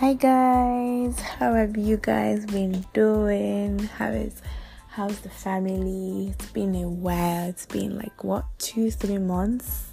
Hi 0.00 0.14
guys, 0.14 1.20
how 1.20 1.52
have 1.52 1.76
you 1.76 1.98
guys 1.98 2.46
been 2.46 2.86
doing? 2.94 3.80
How 3.80 4.08
is 4.08 4.40
how's 4.88 5.20
the 5.20 5.28
family? 5.28 6.28
It's 6.28 6.50
been 6.52 6.74
a 6.74 6.88
while. 6.88 7.50
It's 7.50 7.66
been 7.66 7.98
like 7.98 8.24
what 8.24 8.46
two, 8.58 8.90
three 8.90 9.18
months. 9.18 9.88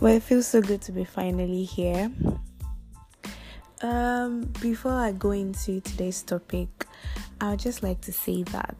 Well, 0.00 0.14
it 0.14 0.22
feels 0.22 0.48
so 0.48 0.60
good 0.60 0.82
to 0.82 0.92
be 0.92 1.04
finally 1.04 1.64
here. 1.64 2.12
Um, 3.80 4.52
before 4.60 4.92
I 4.92 5.12
go 5.12 5.30
into 5.30 5.80
today's 5.80 6.22
topic, 6.22 6.68
I 7.40 7.52
would 7.52 7.60
just 7.60 7.82
like 7.82 8.02
to 8.02 8.12
say 8.12 8.42
that 8.42 8.76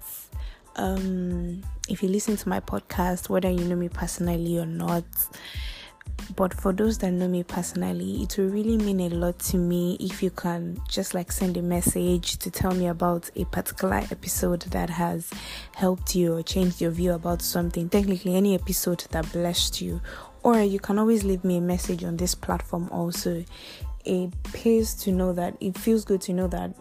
um, 0.77 1.63
if 1.89 2.03
you 2.03 2.11
listen 2.11 2.37
to 2.37 2.47
my 2.47 2.61
podcast, 2.61 3.31
whether 3.31 3.49
you 3.49 3.65
know 3.65 3.77
me 3.77 3.89
personally 3.89 4.59
or 4.59 4.67
not, 4.67 5.05
but 6.37 6.55
for 6.55 6.73
those 6.73 6.99
that 6.99 7.11
know 7.11 7.29
me 7.29 7.43
personally, 7.43 8.23
it 8.23 8.37
will 8.39 8.49
really 8.49 8.77
mean 8.77 9.01
a 9.01 9.09
lot 9.09 9.39
to 9.41 9.57
me 9.57 9.97
if 10.01 10.23
you 10.23 10.31
can 10.31 10.81
just 10.89 11.15
like 11.15 11.33
send 11.33 11.57
a 11.57 11.63
message 11.63 12.39
to 12.39 12.51
tell 12.51 12.73
me 12.73 12.87
about 12.87 13.31
a 13.37 13.45
particular 13.47 14.03
episode 14.11 14.63
that 14.63 14.91
has 14.91 15.31
helped 15.75 16.15
you 16.15 16.35
or 16.37 16.43
changed 16.43 16.81
your 16.81 16.91
view 16.91 17.13
about 17.13 17.43
something. 17.43 17.89
Technically, 17.89 18.37
any 18.37 18.55
episode 18.55 19.05
that 19.11 19.31
blessed 19.33 19.81
you, 19.81 20.01
or 20.43 20.61
you 20.61 20.79
can 20.79 20.99
always 20.99 21.25
leave 21.25 21.45
me 21.45 21.59
a 21.59 21.61
message 21.61 22.05
on 22.05 22.17
this 22.17 22.35
platform 22.35 22.89
also. 22.91 23.45
It 24.05 24.31
pays 24.53 24.95
to 24.95 25.13
know 25.13 25.33
that 25.33 25.57
it 25.61 25.77
feels 25.79 26.05
good 26.05 26.21
to 26.23 26.33
know 26.33 26.49
that 26.49 26.75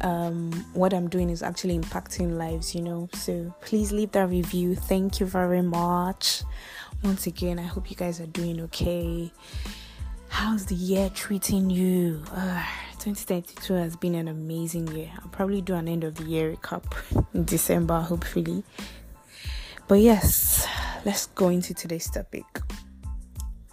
um, 0.00 0.52
what 0.74 0.92
I'm 0.92 1.08
doing 1.08 1.30
is 1.30 1.42
actually 1.42 1.78
impacting 1.78 2.36
lives, 2.36 2.74
you 2.74 2.82
know. 2.82 3.08
So 3.14 3.54
please 3.60 3.92
leave 3.92 4.12
that 4.12 4.28
review. 4.28 4.74
Thank 4.74 5.20
you 5.20 5.26
very 5.26 5.62
much. 5.62 6.42
Once 7.02 7.26
again, 7.26 7.58
I 7.58 7.62
hope 7.62 7.90
you 7.90 7.96
guys 7.96 8.20
are 8.20 8.26
doing 8.26 8.60
okay. 8.62 9.30
How's 10.28 10.66
the 10.66 10.74
year 10.74 11.10
treating 11.14 11.70
you? 11.70 12.22
Uh, 12.32 12.64
2022 12.98 13.74
has 13.74 13.96
been 13.96 14.14
an 14.14 14.28
amazing 14.28 14.88
year. 14.88 15.10
I'll 15.22 15.28
probably 15.28 15.60
do 15.60 15.74
an 15.74 15.88
end 15.88 16.04
of 16.04 16.16
the 16.16 16.24
year 16.24 16.54
recap 16.54 16.84
in 17.34 17.44
December, 17.44 18.00
hopefully. 18.00 18.64
But 19.86 20.00
yes, 20.00 20.66
let's 21.04 21.26
go 21.26 21.48
into 21.48 21.72
today's 21.72 22.10
topic. 22.10 22.44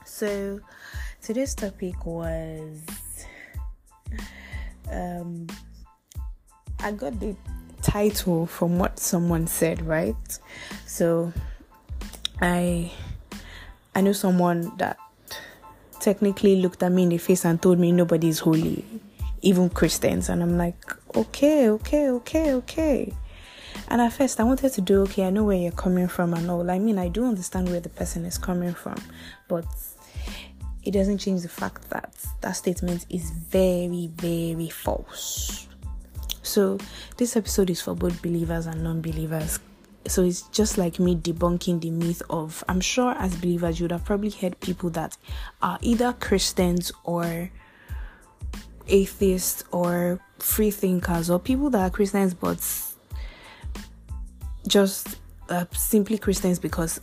So, 0.06 0.60
today's 1.22 1.56
topic 1.56 2.06
was 2.06 2.80
um, 4.92 5.48
I 6.80 6.92
got 6.92 7.20
the 7.20 7.36
title 7.82 8.45
from 8.45 8.78
what 8.78 9.00
someone 9.00 9.48
said, 9.48 9.86
right? 9.86 10.39
So 10.86 11.34
I 12.42 12.92
I 13.96 14.02
know 14.02 14.12
someone 14.12 14.76
that 14.78 14.98
technically 16.02 16.58
looked 16.58 16.84
at 16.84 16.92
me 16.92 17.04
in 17.04 17.10
the 17.10 17.18
face 17.18 17.46
and 17.46 17.62
told 17.62 17.80
me 17.80 17.92
nobody's 17.92 18.40
holy, 18.40 18.84
even 19.42 19.70
Christians, 19.70 20.28
and 20.30 20.44
I'm 20.44 20.58
like, 20.58 20.76
okay, 21.16 21.70
okay, 21.70 22.10
okay, 22.10 22.54
okay. 22.54 23.14
And 23.88 24.02
at 24.02 24.14
first, 24.14 24.40
I 24.40 24.44
wanted 24.44 24.73
to 24.73 24.82
do 24.82 25.02
okay. 25.04 25.26
I 25.26 25.30
know 25.30 25.44
where 25.46 25.58
you're 25.58 25.72
coming 25.72 26.08
from 26.08 26.34
and 26.34 26.50
all. 26.50 26.70
I 26.70 26.80
mean, 26.80 26.98
I 26.98 27.08
do 27.08 27.26
understand 27.26 27.70
where 27.70 27.80
the 27.80 27.90
person 27.90 28.26
is 28.26 28.38
coming 28.38 28.73
from, 28.73 28.96
but 29.48 29.66
it 30.84 30.92
doesn't 30.92 31.20
change 31.20 31.42
the 31.42 31.50
fact 31.50 31.90
that 31.90 32.14
that 32.42 32.54
statement 32.54 33.06
is 33.10 33.32
very, 33.32 34.12
very 34.16 34.70
false. 34.70 35.68
So, 36.44 36.78
this 37.18 37.36
episode 37.36 37.70
is 37.70 37.82
for 37.82 37.96
both 37.96 38.22
believers 38.22 38.68
and 38.68 38.84
non 38.84 39.02
believers. 39.02 39.60
So, 40.08 40.23
it's 40.23 40.44
just 40.50 40.78
like 40.78 41.00
me 41.00 41.16
debunking 41.16 41.81
the 41.81 41.89
myth 41.89 42.22
of, 42.30 42.64
I'm 42.67 42.81
sure 42.81 43.11
as 43.14 43.36
believers, 43.36 43.80
you 43.80 43.86
would 43.86 43.92
have 43.92 44.06
probably 44.06 44.30
heard 44.30 44.59
people 44.59 44.89
that 44.92 45.17
are 45.61 45.80
either 45.81 46.14
Christians 46.14 46.92
or 47.03 47.50
atheists 48.88 49.64
or 49.71 50.20
free 50.39 50.71
thinkers 50.71 51.30
or 51.30 51.39
people 51.39 51.70
that 51.71 51.80
are 51.80 51.89
Christians 51.89 52.33
but 52.33 52.60
just 54.67 55.17
uh, 55.49 55.66
simply 55.71 56.17
Christians 56.17 56.60
because 56.60 56.99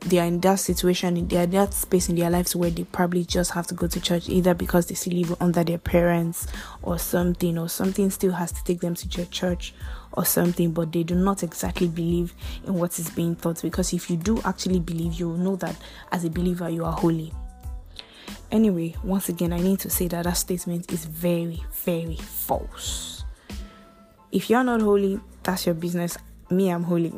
they 0.00 0.18
are 0.18 0.26
in 0.26 0.40
that 0.40 0.56
situation, 0.56 1.28
they 1.28 1.36
are 1.36 1.42
in 1.42 1.50
that 1.50 1.74
space 1.74 2.08
in 2.08 2.16
their 2.16 2.30
lives 2.30 2.56
where 2.56 2.70
they 2.70 2.84
probably 2.84 3.24
just 3.24 3.52
have 3.52 3.66
to 3.66 3.74
go 3.74 3.86
to 3.86 4.00
church 4.00 4.28
either 4.28 4.54
because 4.54 4.86
they 4.86 4.94
still 4.94 5.12
live 5.14 5.36
under 5.40 5.62
their 5.62 5.78
parents 5.78 6.46
or 6.82 6.98
something, 6.98 7.58
or 7.58 7.68
something 7.68 8.08
still 8.10 8.32
has 8.32 8.50
to 8.52 8.64
take 8.64 8.80
them 8.80 8.94
to 8.94 9.08
church 9.08 9.74
or 10.12 10.24
something, 10.24 10.72
but 10.72 10.90
they 10.92 11.02
do 11.02 11.14
not 11.14 11.42
exactly 11.42 11.86
believe 11.86 12.34
in 12.66 12.74
what 12.74 12.98
is 12.98 13.10
being 13.10 13.36
taught. 13.36 13.60
Because 13.62 13.92
if 13.92 14.10
you 14.10 14.16
do 14.16 14.40
actually 14.44 14.80
believe, 14.80 15.14
you 15.14 15.28
will 15.28 15.36
know 15.36 15.56
that 15.56 15.76
as 16.10 16.24
a 16.24 16.30
believer, 16.30 16.68
you 16.68 16.84
are 16.84 16.92
holy. 16.92 17.32
Anyway, 18.50 18.96
once 19.04 19.28
again, 19.28 19.52
I 19.52 19.60
need 19.60 19.78
to 19.80 19.90
say 19.90 20.08
that 20.08 20.24
that 20.24 20.36
statement 20.36 20.90
is 20.90 21.04
very, 21.04 21.62
very 21.84 22.16
false. 22.16 23.24
If 24.32 24.48
you're 24.48 24.64
not 24.64 24.80
holy, 24.80 25.20
that's 25.42 25.66
your 25.66 25.74
business. 25.74 26.16
Me, 26.50 26.70
I'm 26.70 26.84
holy. 26.84 27.12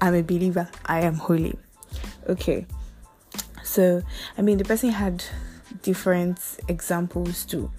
I'm 0.00 0.14
a 0.14 0.22
believer. 0.22 0.68
I 0.84 1.02
am 1.02 1.14
holy. 1.14 1.58
Okay. 2.28 2.66
So, 3.64 4.02
I 4.36 4.42
mean, 4.42 4.58
the 4.58 4.64
person 4.64 4.90
had 4.90 5.24
different 5.82 6.38
examples 6.68 7.44
to 7.46 7.70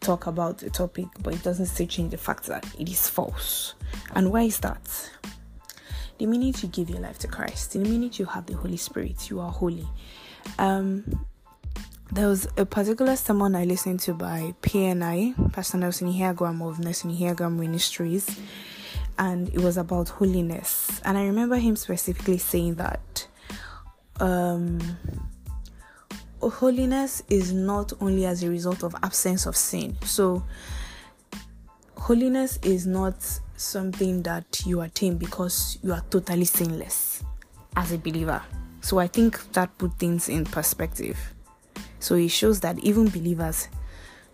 talk 0.00 0.26
about 0.26 0.58
the 0.58 0.70
topic, 0.70 1.06
but 1.20 1.34
it 1.34 1.42
doesn't 1.42 1.66
still 1.66 1.86
change 1.86 2.10
the 2.12 2.18
fact 2.18 2.44
that 2.44 2.66
it 2.78 2.88
is 2.88 3.08
false. 3.08 3.74
And 4.14 4.30
why 4.30 4.42
is 4.42 4.58
that? 4.60 5.10
The 6.18 6.26
minute 6.26 6.62
you 6.62 6.68
give 6.68 6.90
your 6.90 7.00
life 7.00 7.18
to 7.20 7.28
Christ, 7.28 7.72
the 7.72 7.78
minute 7.78 8.18
you 8.18 8.26
have 8.26 8.46
the 8.46 8.54
Holy 8.54 8.76
Spirit, 8.76 9.30
you 9.30 9.40
are 9.40 9.50
holy. 9.50 9.86
Um, 10.58 11.26
there 12.10 12.26
was 12.26 12.48
a 12.56 12.64
particular 12.64 13.16
sermon 13.16 13.54
I 13.54 13.64
listened 13.64 14.00
to 14.00 14.14
by 14.14 14.54
PNI, 14.62 15.52
Pastor 15.52 15.78
Nelson 15.78 16.12
Ihiagwam 16.12 16.66
of 16.66 16.80
Nelson 16.80 17.14
Ihiagwam 17.14 17.56
Ministries, 17.56 18.28
and 19.18 19.48
it 19.50 19.60
was 19.60 19.76
about 19.76 20.08
holiness. 20.08 21.00
And 21.04 21.18
I 21.18 21.26
remember 21.26 21.56
him 21.56 21.76
specifically 21.76 22.38
saying 22.38 22.76
that 22.76 23.27
um, 24.20 24.78
holiness 26.40 27.22
is 27.28 27.52
not 27.52 27.92
only 28.00 28.26
as 28.26 28.42
a 28.42 28.50
result 28.50 28.82
of 28.82 28.94
absence 29.02 29.46
of 29.46 29.56
sin. 29.56 29.96
So, 30.04 30.44
holiness 31.96 32.58
is 32.62 32.86
not 32.86 33.22
something 33.56 34.22
that 34.22 34.62
you 34.64 34.80
attain 34.80 35.16
because 35.16 35.78
you 35.82 35.92
are 35.92 36.02
totally 36.10 36.44
sinless 36.44 37.22
as 37.76 37.92
a 37.92 37.98
believer. 37.98 38.42
So, 38.80 38.98
I 38.98 39.06
think 39.06 39.52
that 39.52 39.76
put 39.78 39.98
things 39.98 40.28
in 40.28 40.44
perspective. 40.44 41.18
So, 42.00 42.14
it 42.14 42.28
shows 42.28 42.60
that 42.60 42.78
even 42.80 43.08
believers 43.08 43.68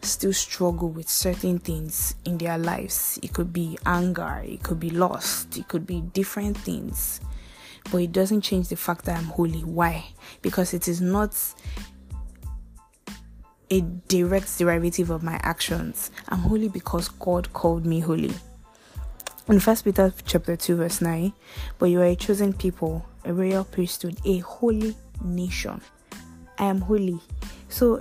still 0.03 0.34
struggle 0.34 0.91
with 0.91 1.09
certain 1.09 1.59
things 1.59 2.15
in 2.27 2.37
their 2.37 2.59
lives. 2.59 3.19
It 3.22 3.33
could 3.33 3.53
be 3.53 3.78
anger, 3.87 4.43
it 4.45 4.62
could 4.62 4.78
be 4.78 4.91
lust, 4.91 5.56
it 5.56 5.66
could 5.69 5.87
be 5.87 6.03
different 6.03 6.59
things 6.59 7.21
but 7.91 7.99
it 7.99 8.12
doesn't 8.12 8.41
change 8.41 8.69
the 8.69 8.77
fact 8.77 9.05
that 9.05 9.19
I'm 9.19 9.25
holy. 9.25 9.61
Why? 9.61 10.05
Because 10.43 10.75
it 10.75 10.89
is 10.89 11.00
not 11.00 11.37
a 13.71 13.81
direct 14.09 14.56
derivative 14.59 15.11
of 15.11 15.22
my 15.22 15.39
actions. 15.43 16.11
I'm 16.28 16.41
holy 16.41 16.69
because 16.69 17.09
God 17.09 17.53
called 17.53 17.87
me 17.87 18.00
holy. 18.00 18.33
In 19.49 19.61
First 19.61 19.84
Peter 19.84 20.12
chapter 20.25 20.56
2, 20.56 20.77
verse 20.77 21.00
9, 21.00 21.33
but 21.78 21.87
you 21.87 22.00
are 22.00 22.06
a 22.06 22.17
chosen 22.17 22.53
people, 22.53 23.05
a 23.25 23.33
royal 23.33 23.65
priesthood, 23.65 24.19
a 24.25 24.39
holy 24.39 24.97
nation. 25.22 25.81
I 26.59 26.65
am 26.65 26.81
holy. 26.81 27.19
So 27.69 28.01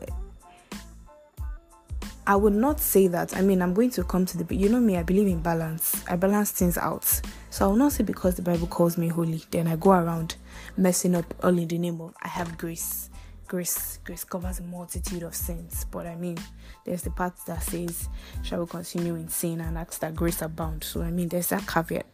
I 2.25 2.35
would 2.35 2.53
not 2.53 2.79
say 2.79 3.07
that. 3.07 3.35
I 3.35 3.41
mean, 3.41 3.61
I'm 3.61 3.73
going 3.73 3.89
to 3.91 4.03
come 4.03 4.25
to 4.27 4.37
the. 4.37 4.55
You 4.55 4.69
know 4.69 4.79
me. 4.79 4.97
I 4.97 5.03
believe 5.03 5.27
in 5.27 5.41
balance. 5.41 6.03
I 6.07 6.15
balance 6.15 6.51
things 6.51 6.77
out. 6.77 7.21
So 7.53 7.65
I 7.65 7.67
will 7.67 7.75
not 7.75 7.91
say 7.91 8.03
because 8.03 8.33
the 8.33 8.41
Bible 8.41 8.65
calls 8.65 8.97
me 8.97 9.09
holy, 9.09 9.43
then 9.51 9.67
I 9.67 9.75
go 9.75 9.91
around 9.91 10.37
messing 10.75 11.13
up 11.13 11.31
all 11.43 11.55
in 11.55 11.67
the 11.67 11.77
name 11.77 12.01
of 12.01 12.15
I 12.19 12.27
have 12.27 12.57
grace. 12.57 13.11
Grace, 13.45 13.99
grace 14.03 14.23
covers 14.23 14.57
a 14.57 14.63
multitude 14.63 15.21
of 15.21 15.35
sins. 15.35 15.85
But 15.91 16.07
I 16.07 16.15
mean, 16.15 16.39
there's 16.83 17.03
the 17.03 17.11
part 17.11 17.35
that 17.45 17.61
says, 17.61 18.09
"Shall 18.41 18.61
we 18.61 18.65
continue 18.65 19.13
in 19.13 19.29
sin 19.29 19.61
and 19.61 19.77
ask 19.77 19.99
that 19.99 20.15
grace 20.15 20.41
abound?" 20.41 20.83
So 20.83 21.03
I 21.03 21.11
mean, 21.11 21.29
there's 21.29 21.49
that 21.49 21.67
caveat. 21.67 22.07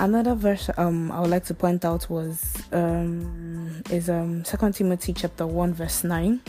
Another 0.00 0.34
verse 0.34 0.68
um 0.76 1.12
I 1.12 1.20
would 1.20 1.30
like 1.30 1.44
to 1.44 1.54
point 1.54 1.84
out 1.84 2.10
was 2.10 2.60
um 2.72 3.84
is 3.92 4.10
um 4.10 4.44
Second 4.44 4.74
Timothy 4.74 5.12
chapter 5.12 5.46
one 5.46 5.72
verse 5.72 6.02
nine 6.02 6.40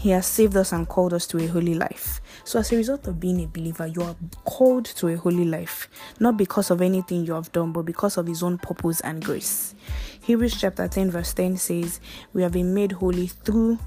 he 0.00 0.10
has 0.10 0.26
saved 0.26 0.56
us 0.56 0.72
and 0.72 0.88
called 0.88 1.12
us 1.12 1.26
to 1.26 1.36
a 1.36 1.46
holy 1.46 1.74
life. 1.74 2.22
So, 2.44 2.58
as 2.58 2.72
a 2.72 2.76
result 2.76 3.06
of 3.06 3.20
being 3.20 3.38
a 3.42 3.46
believer, 3.46 3.86
you 3.86 4.00
are 4.00 4.16
called 4.46 4.86
to 4.86 5.08
a 5.08 5.16
holy 5.16 5.44
life, 5.44 5.90
not 6.18 6.38
because 6.38 6.70
of 6.70 6.80
anything 6.80 7.26
you 7.26 7.34
have 7.34 7.52
done, 7.52 7.72
but 7.72 7.82
because 7.82 8.16
of 8.16 8.26
His 8.26 8.42
own 8.42 8.56
purpose 8.56 9.00
and 9.02 9.22
grace. 9.22 9.74
Hebrews 10.22 10.58
chapter 10.58 10.88
10, 10.88 11.10
verse 11.10 11.34
10 11.34 11.58
says, 11.58 12.00
We 12.32 12.40
have 12.40 12.52
been 12.52 12.72
made 12.72 12.92
holy 12.92 13.26
through 13.26 13.78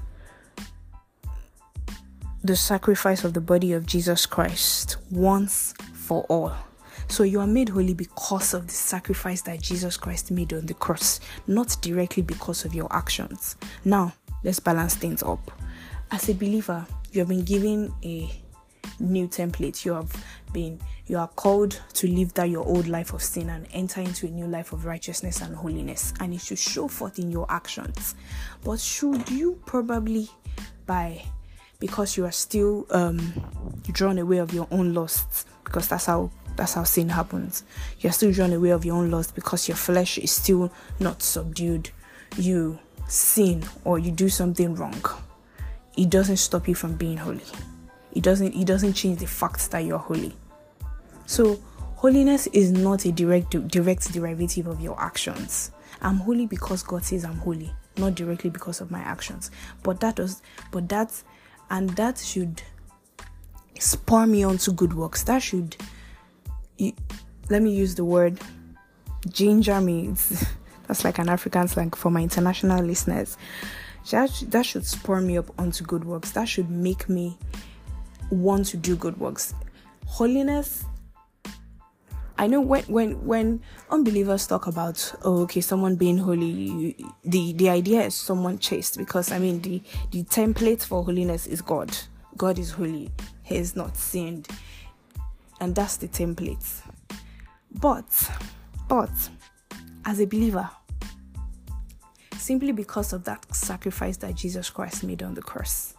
the 2.44 2.54
sacrifice 2.54 3.24
of 3.24 3.34
the 3.34 3.40
body 3.40 3.72
of 3.72 3.84
Jesus 3.84 4.24
Christ 4.24 4.98
once 5.10 5.74
for 5.94 6.22
all. 6.28 6.54
So 7.08 7.24
you 7.24 7.40
are 7.40 7.46
made 7.48 7.70
holy 7.70 7.94
because 7.94 8.54
of 8.54 8.68
the 8.68 8.72
sacrifice 8.72 9.42
that 9.42 9.60
Jesus 9.60 9.96
Christ 9.96 10.30
made 10.30 10.52
on 10.52 10.66
the 10.66 10.74
cross, 10.74 11.18
not 11.48 11.76
directly 11.80 12.22
because 12.22 12.64
of 12.64 12.72
your 12.72 12.90
actions. 12.94 13.56
Now, 13.84 14.14
let's 14.44 14.60
balance 14.60 14.94
things 14.94 15.20
up 15.24 15.50
as 16.10 16.28
a 16.28 16.34
believer, 16.34 16.86
you 17.12 17.20
have 17.20 17.28
been 17.28 17.44
given 17.44 17.92
a 18.02 18.30
new 19.00 19.28
template. 19.28 19.84
You 19.84 19.94
have 19.94 20.24
been 20.52 20.80
you 21.06 21.18
are 21.18 21.28
called 21.28 21.80
to 21.94 22.08
live 22.08 22.32
that 22.34 22.48
your 22.48 22.64
old 22.64 22.86
life 22.86 23.12
of 23.12 23.22
sin 23.22 23.50
and 23.50 23.66
enter 23.72 24.00
into 24.00 24.26
a 24.26 24.30
new 24.30 24.46
life 24.46 24.72
of 24.72 24.86
righteousness 24.86 25.42
and 25.42 25.54
holiness. 25.54 26.14
And 26.20 26.32
it 26.32 26.40
should 26.40 26.58
show 26.58 26.88
forth 26.88 27.18
in 27.18 27.30
your 27.30 27.46
actions. 27.50 28.14
But 28.64 28.80
should 28.80 29.28
you 29.28 29.60
probably 29.66 30.30
by 30.86 31.24
because 31.80 32.16
you 32.16 32.24
are 32.24 32.32
still 32.32 32.86
um 32.90 33.32
drawn 33.92 34.18
away 34.18 34.38
of 34.38 34.54
your 34.54 34.66
own 34.70 34.94
lusts 34.94 35.44
because 35.64 35.88
that's 35.88 36.06
how 36.06 36.30
that's 36.56 36.74
how 36.74 36.84
sin 36.84 37.08
happens. 37.08 37.64
You're 37.98 38.12
still 38.12 38.32
drawn 38.32 38.52
away 38.52 38.70
of 38.70 38.84
your 38.84 38.96
own 38.96 39.10
lust 39.10 39.34
because 39.34 39.68
your 39.68 39.76
flesh 39.76 40.18
is 40.18 40.30
still 40.30 40.72
not 41.00 41.20
subdued. 41.22 41.90
You 42.36 42.78
sin 43.08 43.64
or 43.84 43.98
you 43.98 44.10
do 44.10 44.28
something 44.28 44.74
wrong 44.74 45.02
it 45.96 46.10
doesn't 46.10 46.38
stop 46.38 46.68
you 46.68 46.74
from 46.74 46.94
being 46.94 47.16
holy. 47.16 47.44
It 48.12 48.22
doesn't 48.22 48.54
it 48.54 48.66
doesn't 48.66 48.94
change 48.94 49.18
the 49.18 49.26
fact 49.26 49.70
that 49.70 49.84
you're 49.84 49.98
holy. 49.98 50.34
So 51.26 51.60
holiness 51.96 52.46
is 52.48 52.72
not 52.72 53.04
a 53.06 53.12
direct 53.12 53.50
direct 53.68 54.12
derivative 54.12 54.66
of 54.66 54.80
your 54.80 55.00
actions. 55.00 55.70
I'm 56.02 56.18
holy 56.18 56.46
because 56.46 56.82
god 56.82 57.04
says 57.04 57.24
i'm 57.24 57.38
holy 57.38 57.72
not 57.96 58.14
directly 58.14 58.50
because 58.50 58.80
of 58.80 58.90
my 58.90 59.00
actions. 59.00 59.50
But 59.82 60.00
that 60.00 60.16
does 60.16 60.42
but 60.70 60.88
that 60.88 61.22
and 61.70 61.90
that 61.90 62.18
should 62.18 62.62
spur 63.78 64.26
me 64.26 64.44
on 64.44 64.58
to 64.58 64.72
good 64.72 64.94
works. 64.94 65.22
That 65.24 65.42
should 65.42 65.76
let 67.50 67.62
me 67.62 67.74
use 67.74 67.94
the 67.94 68.04
word 68.04 68.40
ginger 69.28 69.80
me 69.80 70.08
it's, 70.08 70.44
that's 70.86 71.04
like 71.04 71.18
an 71.18 71.28
african 71.28 71.66
slang 71.68 71.90
for 71.92 72.10
my 72.10 72.20
international 72.20 72.84
listeners 72.84 73.36
that, 74.10 74.30
that 74.48 74.66
should 74.66 74.86
spur 74.86 75.20
me 75.20 75.38
up 75.38 75.50
onto 75.58 75.84
good 75.84 76.04
works. 76.04 76.30
That 76.32 76.48
should 76.48 76.70
make 76.70 77.08
me 77.08 77.38
want 78.30 78.66
to 78.66 78.76
do 78.76 78.96
good 78.96 79.18
works. 79.18 79.54
Holiness 80.06 80.84
I 82.36 82.48
know 82.48 82.60
when 82.60 82.82
when 82.84 83.24
when 83.24 83.62
unbelievers 83.90 84.46
talk 84.46 84.66
about 84.66 85.14
oh 85.22 85.42
okay 85.42 85.60
someone 85.60 85.94
being 85.94 86.18
holy 86.18 86.96
the 87.24 87.52
the 87.52 87.68
idea 87.68 88.02
is 88.02 88.14
someone 88.16 88.58
chaste 88.58 88.98
because 88.98 89.30
I 89.30 89.38
mean 89.38 89.60
the 89.60 89.80
the 90.10 90.24
template 90.24 90.84
for 90.84 91.04
holiness 91.04 91.46
is 91.46 91.62
God. 91.62 91.96
God 92.36 92.58
is 92.58 92.72
holy. 92.72 93.12
He 93.44 93.56
is 93.56 93.76
not 93.76 93.96
sinned. 93.96 94.48
And 95.60 95.76
that's 95.76 95.96
the 95.96 96.08
template. 96.08 96.82
But 97.70 98.30
but 98.88 99.12
as 100.04 100.20
a 100.20 100.26
believer 100.26 100.68
simply 102.38 102.72
because 102.72 103.12
of 103.12 103.24
that 103.24 103.54
sacrifice 103.54 104.16
that 104.18 104.34
Jesus 104.34 104.70
Christ 104.70 105.04
made 105.04 105.22
on 105.22 105.34
the 105.34 105.42
cross 105.42 105.94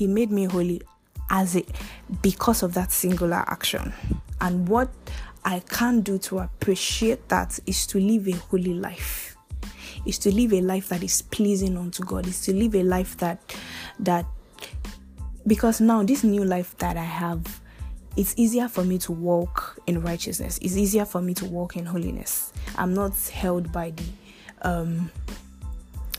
he 0.00 0.06
made 0.06 0.30
me 0.30 0.44
holy 0.44 0.80
as 1.28 1.54
it 1.54 1.68
because 2.22 2.62
of 2.62 2.72
that 2.74 2.90
singular 2.90 3.44
action 3.46 3.92
and 4.40 4.66
what 4.66 4.90
I 5.44 5.60
can 5.60 6.00
do 6.00 6.18
to 6.18 6.38
appreciate 6.38 7.28
that 7.28 7.58
is 7.66 7.86
to 7.88 8.00
live 8.00 8.28
a 8.28 8.32
holy 8.32 8.74
life. 8.74 9.36
Is 10.06 10.18
to 10.20 10.34
live 10.34 10.52
a 10.52 10.60
life 10.60 10.88
that 10.88 11.02
is 11.02 11.22
pleasing 11.22 11.76
unto 11.76 12.04
God. 12.04 12.26
Is 12.26 12.40
to 12.42 12.54
live 12.54 12.74
a 12.74 12.82
life 12.82 13.16
that 13.18 13.56
that 13.98 14.26
because 15.46 15.80
now 15.80 16.02
this 16.02 16.24
new 16.24 16.44
life 16.44 16.76
that 16.78 16.96
I 16.96 17.04
have, 17.04 17.60
it's 18.16 18.34
easier 18.36 18.68
for 18.68 18.84
me 18.84 18.98
to 18.98 19.12
walk 19.12 19.78
in 19.86 20.02
righteousness. 20.02 20.58
It's 20.62 20.76
easier 20.76 21.04
for 21.04 21.20
me 21.20 21.34
to 21.34 21.44
walk 21.44 21.76
in 21.76 21.86
holiness. 21.86 22.52
I'm 22.76 22.94
not 22.94 23.16
held 23.28 23.72
by 23.72 23.90
the 23.90 24.04
um 24.62 25.10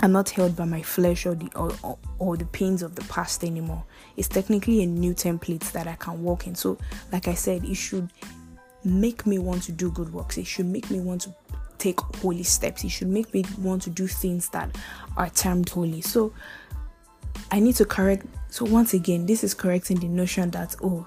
I'm 0.04 0.12
not 0.12 0.32
held 0.32 0.56
by 0.56 0.66
my 0.66 0.82
flesh 0.82 1.28
or 1.28 1.36
the 1.36 1.50
or, 1.56 1.72
or, 1.84 1.98
or, 2.18 2.38
the 2.38 2.46
pains 2.46 2.82
of 2.82 2.96
the 2.96 3.04
past 3.04 3.44
anymore. 3.44 3.84
It's 4.18 4.28
technically 4.28 4.82
a 4.82 4.88
new 4.88 5.14
template 5.14 5.72
that 5.74 5.86
I 5.86 5.94
can 5.96 6.24
walk 6.24 6.48
in. 6.48 6.56
So, 6.56 6.80
like 7.12 7.28
I 7.28 7.36
said, 7.36 7.64
it 7.64 7.76
should 7.76 8.10
make 8.84 9.28
me 9.28 9.38
want 9.38 9.62
to 9.64 9.72
do 9.72 9.92
good 9.92 10.12
works. 10.12 10.40
It 10.40 10.48
should 10.48 10.66
make 10.66 10.90
me 10.90 11.00
want 11.00 11.22
to 11.22 11.36
take 11.78 12.00
holy 12.00 12.42
steps. 12.42 12.84
It 12.84 12.90
should 12.90 13.10
make 13.10 13.32
me 13.32 13.46
want 13.60 13.84
to 13.84 13.92
do 13.92 14.08
things 14.08 14.50
that 14.50 14.76
are 15.18 15.30
termed 15.30 15.70
holy. 15.70 16.02
So, 16.02 16.34
I 17.52 17.60
need 17.60 17.76
to 17.76 17.86
correct. 17.86 18.26
So, 18.50 18.66
once 18.66 18.96
again, 18.96 19.28
this 19.28 19.44
is 19.44 19.54
correcting 19.54 20.00
the 20.00 20.08
notion 20.08 20.50
that 20.52 20.76
oh, 20.82 21.06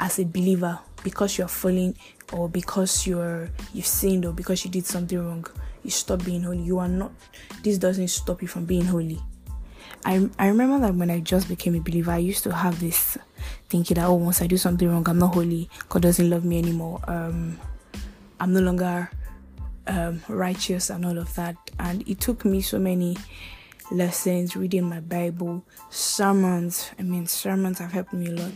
as 0.00 0.18
a 0.18 0.24
believer, 0.24 0.80
because 1.04 1.38
you're 1.38 1.46
falling 1.46 1.94
or 2.32 2.48
because 2.48 3.06
you're 3.06 3.50
you've 3.72 3.86
sinned 3.86 4.26
or 4.26 4.32
because 4.32 4.64
you 4.64 4.70
did 4.72 4.84
something 4.84 5.24
wrong 5.24 5.46
you 5.82 5.90
stop 5.90 6.24
being 6.24 6.42
holy. 6.42 6.62
You 6.62 6.78
are 6.78 6.88
not, 6.88 7.12
this 7.62 7.78
doesn't 7.78 8.08
stop 8.08 8.42
you 8.42 8.48
from 8.48 8.64
being 8.64 8.84
holy. 8.84 9.20
I, 10.04 10.28
I 10.38 10.48
remember 10.48 10.80
that 10.80 10.94
when 10.94 11.10
I 11.10 11.20
just 11.20 11.48
became 11.48 11.74
a 11.74 11.80
believer, 11.80 12.10
I 12.10 12.18
used 12.18 12.42
to 12.44 12.52
have 12.52 12.80
this 12.80 13.16
thinking 13.68 13.94
that, 13.96 14.06
oh, 14.06 14.14
once 14.14 14.42
I 14.42 14.46
do 14.46 14.56
something 14.56 14.90
wrong, 14.90 15.08
I'm 15.08 15.18
not 15.18 15.34
holy. 15.34 15.68
God 15.88 16.02
doesn't 16.02 16.28
love 16.28 16.44
me 16.44 16.58
anymore. 16.58 17.00
Um, 17.06 17.58
I'm 18.40 18.52
no 18.52 18.60
longer 18.60 19.10
um, 19.86 20.22
righteous 20.28 20.90
and 20.90 21.04
all 21.06 21.18
of 21.18 21.32
that. 21.36 21.56
And 21.78 22.06
it 22.08 22.20
took 22.20 22.44
me 22.44 22.62
so 22.62 22.78
many 22.78 23.16
lessons, 23.92 24.56
reading 24.56 24.88
my 24.88 25.00
Bible, 25.00 25.64
sermons. 25.90 26.90
I 26.98 27.02
mean, 27.02 27.26
sermons 27.26 27.78
have 27.78 27.92
helped 27.92 28.12
me 28.12 28.26
a 28.28 28.32
lot 28.32 28.52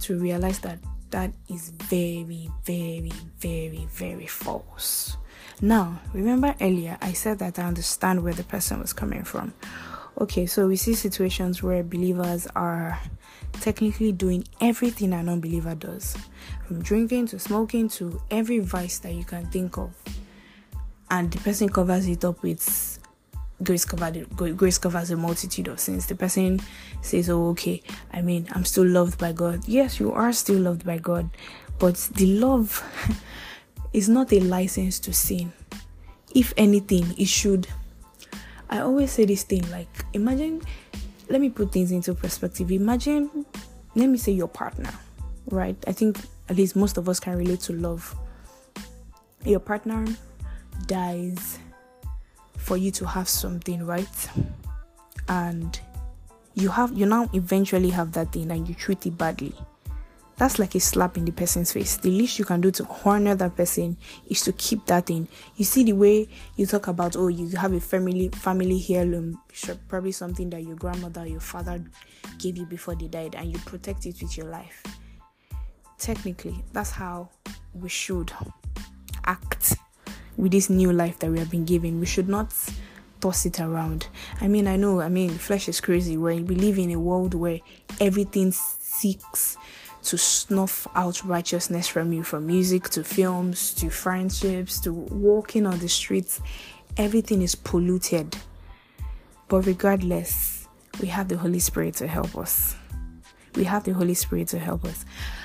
to 0.00 0.18
realize 0.18 0.58
that 0.60 0.78
that 1.10 1.32
is 1.48 1.70
very, 1.70 2.50
very, 2.64 3.12
very, 3.38 3.86
very 3.90 4.26
false. 4.26 5.16
Now, 5.60 6.00
remember 6.12 6.54
earlier 6.60 6.98
I 7.00 7.12
said 7.12 7.38
that 7.38 7.58
I 7.58 7.64
understand 7.64 8.22
where 8.22 8.32
the 8.32 8.44
person 8.44 8.80
was 8.80 8.92
coming 8.92 9.24
from. 9.24 9.54
Okay, 10.20 10.46
so 10.46 10.68
we 10.68 10.76
see 10.76 10.94
situations 10.94 11.62
where 11.62 11.82
believers 11.82 12.46
are 12.54 13.00
technically 13.60 14.12
doing 14.12 14.44
everything 14.60 15.12
an 15.12 15.28
unbeliever 15.28 15.74
does 15.74 16.16
from 16.66 16.82
drinking 16.82 17.26
to 17.28 17.38
smoking 17.38 17.88
to 17.88 18.20
every 18.30 18.58
vice 18.58 18.98
that 18.98 19.12
you 19.12 19.24
can 19.24 19.46
think 19.46 19.76
of, 19.76 19.92
and 21.10 21.30
the 21.32 21.38
person 21.40 21.68
covers 21.68 22.06
it 22.06 22.24
up 22.24 22.42
with 22.42 22.98
grace 23.62 23.84
covered 23.84 24.28
grace 24.36 24.78
covers 24.78 25.10
a 25.10 25.16
multitude 25.16 25.68
of 25.68 25.80
sins. 25.80 26.06
The 26.06 26.14
person 26.14 26.60
says 27.02 27.30
oh 27.30 27.48
okay 27.50 27.82
i 28.12 28.20
mean 28.20 28.48
i'm 28.52 28.64
still 28.64 28.86
loved 28.86 29.18
by 29.18 29.32
god. 29.32 29.66
Yes 29.66 30.00
you 30.00 30.12
are 30.12 30.32
still 30.32 30.60
loved 30.60 30.84
by 30.84 30.98
god 30.98 31.30
but 31.78 31.96
the 32.14 32.26
love 32.38 32.82
is 33.94 34.08
not 34.08 34.32
a 34.32 34.40
license 34.40 34.98
to 34.98 35.12
sin. 35.12 35.52
If 36.34 36.52
anything, 36.56 37.14
it 37.16 37.28
should. 37.28 37.68
I 38.68 38.80
always 38.80 39.12
say 39.12 39.24
this 39.24 39.44
thing 39.44 39.70
like, 39.70 39.88
imagine, 40.12 40.62
let 41.30 41.40
me 41.40 41.48
put 41.48 41.70
things 41.70 41.92
into 41.92 42.12
perspective. 42.12 42.72
Imagine, 42.72 43.46
let 43.94 44.08
me 44.08 44.18
say 44.18 44.32
your 44.32 44.48
partner, 44.48 44.92
right? 45.46 45.76
I 45.86 45.92
think 45.92 46.18
at 46.48 46.56
least 46.56 46.74
most 46.74 46.98
of 46.98 47.08
us 47.08 47.20
can 47.20 47.38
relate 47.38 47.60
to 47.60 47.72
love. 47.72 48.16
Your 49.44 49.60
partner 49.60 50.04
dies 50.86 51.60
for 52.56 52.76
you 52.76 52.90
to 52.90 53.06
have 53.06 53.28
something, 53.28 53.86
right? 53.86 54.28
And 55.28 55.78
you 56.54 56.68
have 56.68 56.92
you 56.92 57.06
now 57.06 57.28
eventually 57.32 57.90
have 57.90 58.12
that 58.12 58.32
thing 58.32 58.50
and 58.50 58.68
you 58.68 58.74
treat 58.74 59.06
it 59.06 59.16
badly 59.16 59.54
that's 60.36 60.58
like 60.58 60.74
a 60.74 60.80
slap 60.80 61.16
in 61.16 61.24
the 61.24 61.32
person's 61.32 61.72
face. 61.72 61.96
The 61.96 62.10
least 62.10 62.38
you 62.38 62.44
can 62.44 62.60
do 62.60 62.70
to 62.72 62.86
honor 63.04 63.34
that 63.36 63.56
person 63.56 63.96
is 64.28 64.42
to 64.42 64.52
keep 64.52 64.84
that 64.86 65.10
in. 65.10 65.28
You 65.56 65.64
see 65.64 65.84
the 65.84 65.92
way 65.92 66.28
you 66.56 66.66
talk 66.66 66.88
about, 66.88 67.16
oh, 67.16 67.28
you 67.28 67.56
have 67.56 67.72
a 67.72 67.80
family 67.80 68.28
family 68.30 68.84
heirloom, 68.88 69.40
probably 69.88 70.12
something 70.12 70.50
that 70.50 70.62
your 70.62 70.76
grandmother 70.76 71.22
or 71.22 71.26
your 71.26 71.40
father 71.40 71.84
gave 72.38 72.56
you 72.56 72.66
before 72.66 72.94
they 72.94 73.06
died, 73.06 73.34
and 73.34 73.52
you 73.52 73.58
protect 73.60 74.06
it 74.06 74.20
with 74.20 74.36
your 74.36 74.46
life. 74.46 74.82
Technically, 75.98 76.64
that's 76.72 76.90
how 76.90 77.28
we 77.72 77.88
should 77.88 78.32
act 79.24 79.76
with 80.36 80.52
this 80.52 80.68
new 80.68 80.92
life 80.92 81.18
that 81.20 81.30
we 81.30 81.38
have 81.38 81.50
been 81.50 81.64
given. 81.64 82.00
We 82.00 82.06
should 82.06 82.28
not 82.28 82.52
toss 83.20 83.46
it 83.46 83.60
around. 83.60 84.08
I 84.40 84.48
mean, 84.48 84.66
I 84.66 84.76
know, 84.76 85.00
I 85.00 85.08
mean, 85.08 85.30
flesh 85.30 85.68
is 85.68 85.80
crazy. 85.80 86.16
Where 86.16 86.34
we 86.34 86.56
live 86.56 86.78
in 86.78 86.90
a 86.90 86.98
world 86.98 87.34
where 87.34 87.60
everything 88.00 88.52
seeks 88.52 89.56
to 90.04 90.18
snuff 90.18 90.86
out 90.94 91.24
righteousness 91.24 91.88
from 91.88 92.12
you 92.12 92.22
from 92.22 92.46
music 92.46 92.88
to 92.90 93.02
films 93.02 93.72
to 93.74 93.90
friendships 93.90 94.78
to 94.80 94.92
walking 94.92 95.66
on 95.66 95.78
the 95.78 95.88
streets. 95.88 96.40
Everything 96.96 97.42
is 97.42 97.54
polluted. 97.54 98.36
But 99.48 99.66
regardless, 99.66 100.68
we 101.00 101.08
have 101.08 101.28
the 101.28 101.36
Holy 101.36 101.58
Spirit 101.58 101.94
to 101.94 102.06
help 102.06 102.36
us. 102.36 102.76
We 103.54 103.64
have 103.64 103.84
the 103.84 103.92
Holy 103.92 104.14
Spirit 104.14 104.48
to 104.48 104.58
help 104.58 104.84
us. 104.84 105.04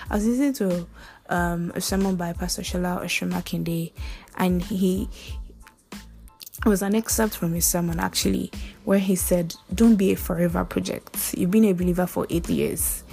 I 0.09 0.15
was 0.15 0.27
listening 0.27 0.53
to 0.53 0.87
um, 1.29 1.71
a 1.75 1.81
sermon 1.81 2.15
by 2.15 2.33
Pastor 2.33 2.61
Shola 2.61 3.03
Oshomakinde, 3.03 3.91
and 4.37 4.61
he 4.63 5.07
was 6.65 6.81
an 6.81 6.95
excerpt 6.95 7.37
from 7.37 7.53
his 7.53 7.65
sermon 7.65 7.99
actually, 7.99 8.51
where 8.83 8.99
he 8.99 9.15
said, 9.15 9.55
Don't 9.73 9.95
be 9.95 10.11
a 10.11 10.15
forever 10.15 10.65
project. 10.65 11.33
You've 11.37 11.51
been 11.51 11.65
a 11.65 11.73
believer 11.73 12.07
for 12.07 12.25
eight 12.29 12.49
years 12.49 13.03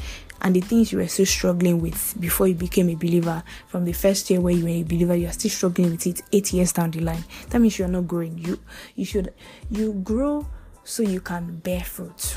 and 0.43 0.55
the 0.55 0.61
things 0.61 0.93
you 0.93 0.99
were 0.99 1.09
still 1.09 1.27
struggling 1.27 1.81
with 1.81 2.15
before 2.21 2.47
you 2.47 2.55
became 2.55 2.89
a 2.91 2.95
believer 2.95 3.43
from 3.67 3.85
the 3.85 3.93
first 3.93 4.29
year 4.31 4.41
where 4.41 4.55
you 4.55 4.65
were 4.65 4.71
a 4.71 4.83
believer 4.83 5.15
you 5.15 5.27
are 5.27 5.33
still 5.33 5.51
struggling 5.51 5.91
with 5.91 6.07
it 6.07 6.23
eight 6.33 6.53
years 6.53 6.73
down 6.73 6.91
the 6.91 7.01
line 7.01 7.25
that 7.51 7.61
means 7.61 7.79
you're 7.79 7.89
not 7.89 8.07
growing 8.07 8.37
you 8.39 8.59
you 8.95 9.05
should 9.05 9.33
you 9.71 9.93
grow 10.05 10.47
so 10.85 11.03
you 11.03 11.21
can 11.21 11.57
bear 11.57 11.81
fruit 11.81 12.37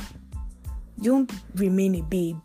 You 1.02 1.12
don't 1.12 1.32
remain 1.56 1.96
a 1.96 2.02
babe. 2.02 2.38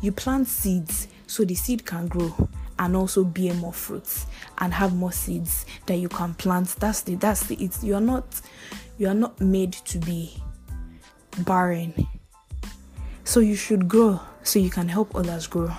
You 0.00 0.12
plant 0.12 0.46
seeds 0.46 1.08
so 1.26 1.44
the 1.44 1.54
seed 1.54 1.84
can 1.84 2.06
grow 2.06 2.32
and 2.78 2.94
also 2.94 3.24
bear 3.24 3.52
more 3.54 3.72
fruits 3.72 4.26
and 4.58 4.72
have 4.72 4.94
more 4.94 5.10
seeds 5.10 5.66
that 5.86 5.96
you 5.96 6.08
can 6.08 6.34
plant. 6.34 6.76
That's 6.78 7.00
the 7.02 7.16
that's 7.16 7.46
the 7.46 7.56
it's 7.56 7.82
you 7.82 7.94
are 7.94 8.00
not 8.00 8.40
you 8.98 9.08
are 9.08 9.14
not 9.14 9.40
made 9.40 9.72
to 9.72 9.98
be 9.98 10.40
barren. 11.38 11.92
So 13.24 13.40
you 13.40 13.56
should 13.56 13.88
grow 13.88 14.20
so 14.48 14.58
you 14.58 14.70
can 14.70 14.88
help 14.88 15.14
others 15.14 15.46
grow. 15.46 15.70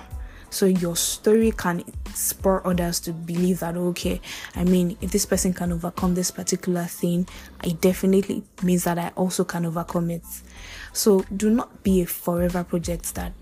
So 0.51 0.65
your 0.65 0.95
story 0.95 1.51
can 1.51 1.83
spur 2.13 2.61
others 2.65 2.99
to 3.01 3.13
believe 3.13 3.59
that 3.59 3.77
okay, 3.77 4.19
I 4.55 4.63
mean, 4.63 4.97
if 5.01 5.11
this 5.11 5.25
person 5.25 5.53
can 5.53 5.71
overcome 5.71 6.15
this 6.15 6.31
particular 6.31 6.85
thing, 6.85 7.27
it 7.63 7.81
definitely 7.81 8.43
means 8.63 8.83
that 8.85 8.97
I 8.97 9.09
also 9.15 9.43
can 9.43 9.65
overcome 9.65 10.09
it. 10.09 10.23
So 10.93 11.23
do 11.35 11.49
not 11.49 11.83
be 11.83 12.01
a 12.01 12.05
forever 12.05 12.63
project 12.63 13.15
that 13.15 13.33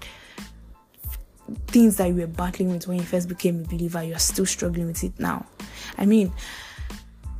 things 1.67 1.95
that 1.97 2.07
you 2.07 2.15
were 2.15 2.27
battling 2.27 2.71
with 2.71 2.87
when 2.87 2.97
you 2.97 3.05
first 3.05 3.29
became 3.29 3.61
a 3.61 3.67
believer, 3.67 4.03
you're 4.03 4.19
still 4.19 4.45
struggling 4.45 4.87
with 4.87 5.03
it 5.03 5.17
now. 5.17 5.45
I 5.97 6.05
mean, 6.05 6.33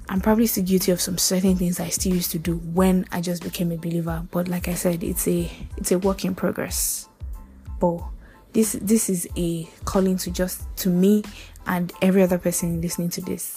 I'm 0.07 0.21
probably 0.21 0.47
still 0.47 0.63
guilty 0.63 0.93
of 0.93 1.01
some 1.01 1.17
certain 1.17 1.57
things 1.57 1.81
I 1.81 1.89
still 1.89 2.13
used 2.13 2.31
to 2.31 2.39
do 2.39 2.57
when 2.57 3.05
I 3.11 3.19
just 3.19 3.43
became 3.43 3.73
a 3.73 3.77
believer. 3.77 4.25
But 4.31 4.47
like 4.47 4.69
I 4.69 4.75
said, 4.75 5.03
it's 5.03 5.27
a 5.27 5.51
it's 5.75 5.91
a 5.91 5.99
work 5.99 6.23
in 6.23 6.35
progress. 6.35 7.06
But 7.79 8.01
this 8.53 8.73
this 8.81 9.09
is 9.09 9.27
a 9.37 9.67
calling 9.85 10.17
to 10.17 10.31
just 10.31 10.63
to 10.77 10.89
me 10.89 11.23
and 11.65 11.91
every 12.01 12.23
other 12.23 12.37
person 12.37 12.81
listening 12.81 13.09
to 13.09 13.21
this. 13.21 13.55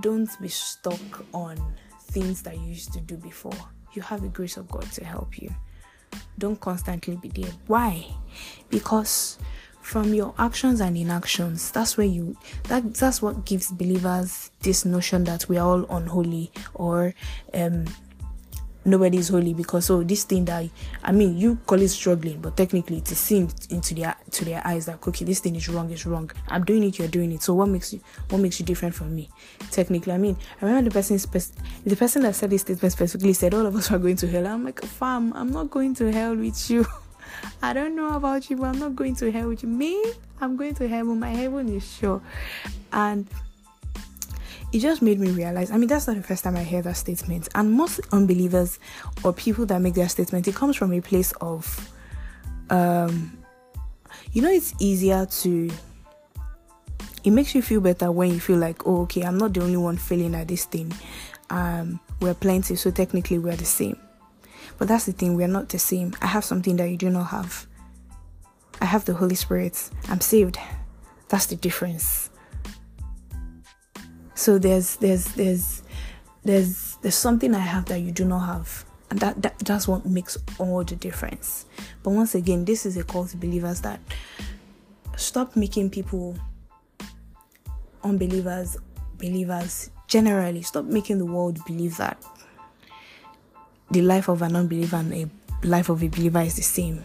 Don't 0.00 0.30
be 0.40 0.48
stuck 0.48 1.00
on 1.32 1.56
things 2.00 2.42
that 2.42 2.56
you 2.56 2.64
used 2.64 2.92
to 2.92 3.00
do 3.00 3.16
before. 3.16 3.52
You 3.92 4.02
have 4.02 4.22
the 4.22 4.28
grace 4.28 4.56
of 4.56 4.70
God 4.70 4.90
to 4.92 5.04
help 5.04 5.40
you. 5.40 5.54
Don't 6.38 6.60
constantly 6.60 7.16
be 7.16 7.28
there. 7.28 7.52
Why? 7.66 8.06
Because 8.70 9.38
from 9.82 10.14
your 10.14 10.32
actions 10.38 10.80
and 10.80 10.96
inactions 10.96 11.72
that's 11.72 11.96
where 11.96 12.06
you 12.06 12.36
that 12.68 12.94
that's 12.94 13.20
what 13.20 13.44
gives 13.44 13.72
believers 13.72 14.50
this 14.60 14.84
notion 14.84 15.24
that 15.24 15.48
we 15.48 15.58
are 15.58 15.66
all 15.66 15.84
unholy 15.96 16.52
or 16.74 17.12
um 17.52 17.84
nobody's 18.84 19.28
holy 19.28 19.54
because 19.54 19.90
oh 19.90 20.02
this 20.02 20.24
thing 20.24 20.44
that 20.44 20.68
I 21.02 21.12
mean 21.12 21.36
you 21.36 21.56
call 21.66 21.80
it 21.80 21.88
struggling, 21.88 22.40
but 22.40 22.56
technically 22.56 22.98
it 22.98 23.10
is 23.10 23.18
seen 23.18 23.48
into 23.70 23.94
their 23.94 24.16
to 24.32 24.44
their 24.44 24.66
eyes 24.66 24.86
that 24.86 25.06
okay 25.06 25.24
this 25.24 25.40
thing 25.40 25.56
is 25.56 25.68
wrong, 25.68 25.90
is 25.90 26.06
wrong. 26.06 26.30
I'm 26.48 26.64
doing 26.64 26.84
it, 26.84 26.98
you're 26.98 27.08
doing 27.08 27.32
it. 27.32 27.42
So 27.42 27.54
what 27.54 27.68
makes 27.68 27.92
you 27.92 28.00
what 28.30 28.38
makes 28.38 28.58
you 28.60 28.66
different 28.66 28.94
from 28.94 29.14
me? 29.14 29.28
Technically, 29.70 30.12
I 30.12 30.18
mean 30.18 30.36
I 30.60 30.66
remember 30.66 30.90
the 30.90 30.94
person 30.94 31.18
the 31.84 31.96
person 31.96 32.22
that 32.22 32.34
said 32.34 32.50
this 32.50 32.62
statement 32.62 32.92
specifically 32.92 33.32
said 33.32 33.54
all 33.54 33.66
of 33.66 33.76
us 33.76 33.90
are 33.90 33.98
going 33.98 34.16
to 34.16 34.28
hell. 34.28 34.46
I'm 34.46 34.64
like 34.64 34.82
fam, 34.82 35.32
I'm 35.34 35.50
not 35.50 35.70
going 35.70 35.94
to 35.96 36.12
hell 36.12 36.34
with 36.34 36.70
you. 36.70 36.86
I 37.62 37.72
don't 37.72 37.96
know 37.96 38.14
about 38.14 38.50
you, 38.50 38.56
but 38.56 38.66
I'm 38.66 38.78
not 38.78 38.96
going 38.96 39.16
to 39.16 39.30
hell 39.30 39.48
with 39.48 39.62
you. 39.62 39.68
Me, 39.68 40.02
I'm 40.40 40.56
going 40.56 40.74
to 40.76 40.88
heaven. 40.88 41.18
My 41.18 41.30
heaven 41.30 41.68
is 41.68 41.96
sure. 41.96 42.20
And 42.92 43.26
it 44.72 44.78
just 44.78 45.02
made 45.02 45.20
me 45.20 45.30
realize 45.30 45.70
I 45.70 45.76
mean, 45.76 45.88
that's 45.88 46.06
not 46.06 46.16
the 46.16 46.22
first 46.22 46.44
time 46.44 46.56
I 46.56 46.62
hear 46.64 46.82
that 46.82 46.96
statement. 46.96 47.48
And 47.54 47.72
most 47.72 48.00
unbelievers 48.10 48.78
or 49.22 49.32
people 49.32 49.66
that 49.66 49.80
make 49.80 49.94
that 49.94 50.10
statement, 50.10 50.48
it 50.48 50.54
comes 50.54 50.76
from 50.76 50.92
a 50.92 51.00
place 51.00 51.32
of, 51.40 51.90
um, 52.70 53.36
you 54.32 54.42
know, 54.42 54.50
it's 54.50 54.74
easier 54.80 55.26
to, 55.26 55.70
it 57.22 57.30
makes 57.30 57.54
you 57.54 57.62
feel 57.62 57.80
better 57.80 58.10
when 58.10 58.30
you 58.32 58.40
feel 58.40 58.58
like, 58.58 58.86
oh, 58.86 59.02
okay, 59.02 59.22
I'm 59.22 59.38
not 59.38 59.52
the 59.52 59.62
only 59.62 59.76
one 59.76 59.96
failing 59.98 60.34
at 60.34 60.48
this 60.48 60.64
thing. 60.64 60.92
Um, 61.50 62.00
we're 62.20 62.34
plenty, 62.34 62.76
so 62.76 62.90
technically 62.90 63.38
we're 63.38 63.56
the 63.56 63.66
same. 63.66 63.98
But 64.78 64.88
that's 64.88 65.04
the 65.04 65.12
thing, 65.12 65.36
we're 65.36 65.48
not 65.48 65.68
the 65.68 65.78
same. 65.78 66.14
I 66.22 66.26
have 66.28 66.44
something 66.44 66.76
that 66.76 66.88
you 66.88 66.96
do 66.96 67.10
not 67.10 67.24
have. 67.24 67.66
I 68.80 68.86
have 68.86 69.04
the 69.04 69.14
Holy 69.14 69.34
Spirit. 69.34 69.90
I'm 70.08 70.20
saved. 70.20 70.58
That's 71.28 71.46
the 71.46 71.56
difference. 71.56 72.30
So 74.42 74.58
there's 74.58 74.96
there's 74.96 75.26
there's 75.36 75.84
there's 76.42 76.96
there's 76.96 77.14
something 77.14 77.54
I 77.54 77.60
have 77.60 77.84
that 77.84 78.00
you 78.00 78.10
do 78.10 78.24
not 78.24 78.40
have. 78.40 78.84
And 79.08 79.20
that, 79.20 79.40
that 79.40 79.56
that's 79.60 79.86
what 79.86 80.04
makes 80.04 80.36
all 80.58 80.82
the 80.82 80.96
difference. 80.96 81.66
But 82.02 82.10
once 82.10 82.34
again, 82.34 82.64
this 82.64 82.84
is 82.84 82.96
a 82.96 83.04
call 83.04 83.26
to 83.26 83.36
believers 83.36 83.82
that 83.82 84.00
stop 85.14 85.54
making 85.54 85.90
people 85.90 86.36
unbelievers 88.02 88.76
believers 89.16 89.90
generally 90.08 90.62
stop 90.62 90.86
making 90.86 91.18
the 91.18 91.24
world 91.24 91.60
believe 91.64 91.96
that 91.98 92.20
the 93.92 94.02
life 94.02 94.28
of 94.28 94.42
an 94.42 94.56
unbeliever 94.56 94.96
and 94.96 95.14
a 95.14 95.30
life 95.64 95.88
of 95.88 96.02
a 96.02 96.08
believer 96.08 96.40
is 96.40 96.56
the 96.56 96.62
same 96.62 97.04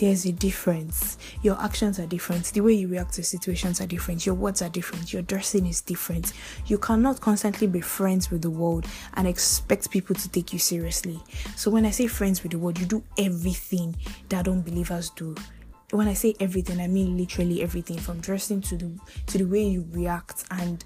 there's 0.00 0.24
a 0.24 0.32
difference. 0.32 1.18
Your 1.42 1.60
actions 1.60 2.00
are 2.00 2.06
different. 2.06 2.46
The 2.46 2.62
way 2.62 2.72
you 2.72 2.88
react 2.88 3.12
to 3.14 3.22
situations 3.22 3.82
are 3.82 3.86
different. 3.86 4.24
Your 4.24 4.34
words 4.34 4.62
are 4.62 4.70
different. 4.70 5.12
Your 5.12 5.20
dressing 5.20 5.66
is 5.66 5.82
different. 5.82 6.32
You 6.66 6.78
cannot 6.78 7.20
constantly 7.20 7.66
be 7.66 7.82
friends 7.82 8.30
with 8.30 8.40
the 8.40 8.48
world 8.48 8.86
and 9.14 9.28
expect 9.28 9.90
people 9.90 10.16
to 10.16 10.28
take 10.30 10.54
you 10.54 10.58
seriously. 10.58 11.20
So, 11.54 11.70
when 11.70 11.84
I 11.84 11.90
say 11.90 12.06
friends 12.06 12.42
with 12.42 12.52
the 12.52 12.58
world, 12.58 12.78
you 12.78 12.86
do 12.86 13.04
everything 13.18 13.94
that 14.30 14.48
unbelievers 14.48 15.10
do. 15.10 15.34
When 15.90 16.08
I 16.08 16.14
say 16.14 16.34
everything, 16.40 16.80
I 16.80 16.86
mean 16.86 17.18
literally 17.18 17.62
everything 17.62 17.98
from 17.98 18.20
dressing 18.20 18.62
to 18.62 18.76
the 18.76 18.98
to 19.26 19.38
the 19.38 19.44
way 19.44 19.64
you 19.64 19.86
react 19.90 20.44
and 20.50 20.82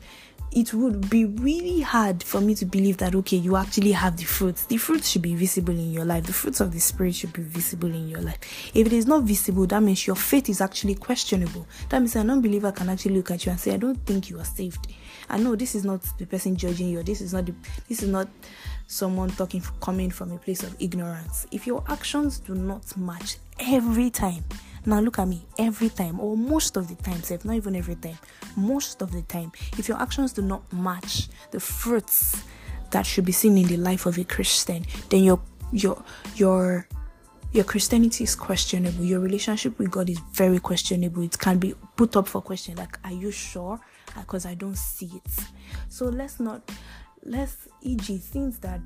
it 0.55 0.73
would 0.73 1.11
be 1.11 1.25
really 1.25 1.81
hard 1.81 2.23
for 2.23 2.41
me 2.41 2.55
to 2.55 2.65
believe 2.65 2.99
that 2.99 3.15
okay 3.15 3.37
you 3.37 3.57
actually 3.57 3.91
have 3.93 4.17
the 4.17 4.25
fruits. 4.25 4.67
The 4.67 4.77
fruits 4.77 5.09
should 5.09 5.23
be 5.23 5.35
visible 5.35 5.75
in 5.75 5.93
your 5.93 6.05
life. 6.05 6.25
The 6.25 6.33
fruits 6.33 6.61
of 6.61 6.73
the 6.73 6.79
spirit 6.79 7.17
should 7.17 7.33
be 7.33 7.43
visible 7.43 7.89
in 7.89 8.09
your 8.09 8.21
life. 8.21 8.39
If 8.73 8.87
it 8.87 8.93
is 8.93 9.07
not 9.07 9.25
visible 9.25 9.67
that 9.67 9.83
means 9.83 10.07
your 10.07 10.17
faith 10.17 10.49
is 10.49 10.61
actually 10.61 10.95
questionable. 10.95 11.67
That 11.89 11.99
means 11.99 12.15
an 12.15 12.31
unbeliever 12.31 12.71
can 12.71 12.89
actually 12.89 13.17
look 13.17 13.33
at 13.33 13.45
you 13.45 13.51
and 13.51 13.61
say 13.61 13.75
i 13.75 13.77
don't 13.77 13.97
think 14.07 14.31
you 14.31 14.39
are 14.39 14.45
saved. 14.45 14.87
I 15.29 15.39
know 15.39 15.57
this 15.57 15.75
is 15.75 15.85
not 15.85 16.03
the 16.19 16.27
person 16.27 16.55
judging 16.55 16.89
you. 16.89 17.03
This 17.03 17.21
is 17.21 17.33
not 17.33 17.47
the, 17.47 17.55
this 17.89 18.03
is 18.03 18.09
not 18.09 18.29
someone 18.87 19.31
talking 19.31 19.63
coming 19.81 20.11
from 20.11 20.31
a 20.33 20.39
place 20.39 20.63
of 20.63 20.77
ignorance. 20.79 21.47
If 21.51 21.67
your 21.67 21.83
actions 21.89 22.39
do 22.39 22.55
not 22.55 22.97
match 22.97 23.39
every 23.59 24.11
time 24.11 24.45
now 24.87 25.01
look 25.01 25.19
at 25.19 25.29
me 25.29 25.47
every 25.59 25.89
time, 25.89 26.21
or 26.21 26.37
most 26.37 26.77
of 26.77 26.89
the 26.89 26.95
time, 26.97 27.21
if 27.31 27.45
not 27.45 27.55
even 27.55 27.77
every 27.77 27.97
time, 27.97 28.19
most 28.57 29.03
of 29.03 29.13
the 29.13 29.23
time, 29.23 29.53
if 29.79 29.89
your 29.89 30.01
actions 30.01 30.33
do 30.33 30.43
not 30.43 30.71
match 30.73 31.29
the 31.51 31.61
fruits 31.61 32.43
that 32.91 33.05
should 33.05 33.25
be 33.25 33.33
seen 33.33 33.59
in 33.59 33.67
the 33.67 33.77
life 33.77 34.07
of 34.07 34.19
a 34.19 34.25
Christian, 34.25 34.85
then 35.09 35.25
your 35.25 35.41
your 35.73 36.03
your 36.37 36.87
your 37.53 37.65
Christianity 37.65 38.25
is 38.25 38.35
questionable. 38.35 39.05
Your 39.05 39.21
relationship 39.21 39.79
with 39.79 39.91
God 39.91 40.11
is 40.11 40.19
very 40.33 40.59
questionable. 40.59 41.23
It 41.23 41.39
can 41.39 41.59
be 41.59 41.75
put 41.97 42.17
up 42.17 42.27
for 42.27 42.43
question. 42.43 42.77
Like, 42.77 42.99
are 43.05 43.13
you 43.13 43.31
sure? 43.31 43.79
Uh, 44.17 44.21
because 44.21 44.45
I 44.45 44.55
don't 44.55 44.77
see 44.77 45.11
it. 45.15 45.45
So 45.89 46.07
let's 46.07 46.41
not 46.41 46.71
let's 47.25 47.69
e.g. 47.81 48.19
things 48.19 48.59
that 48.59 48.81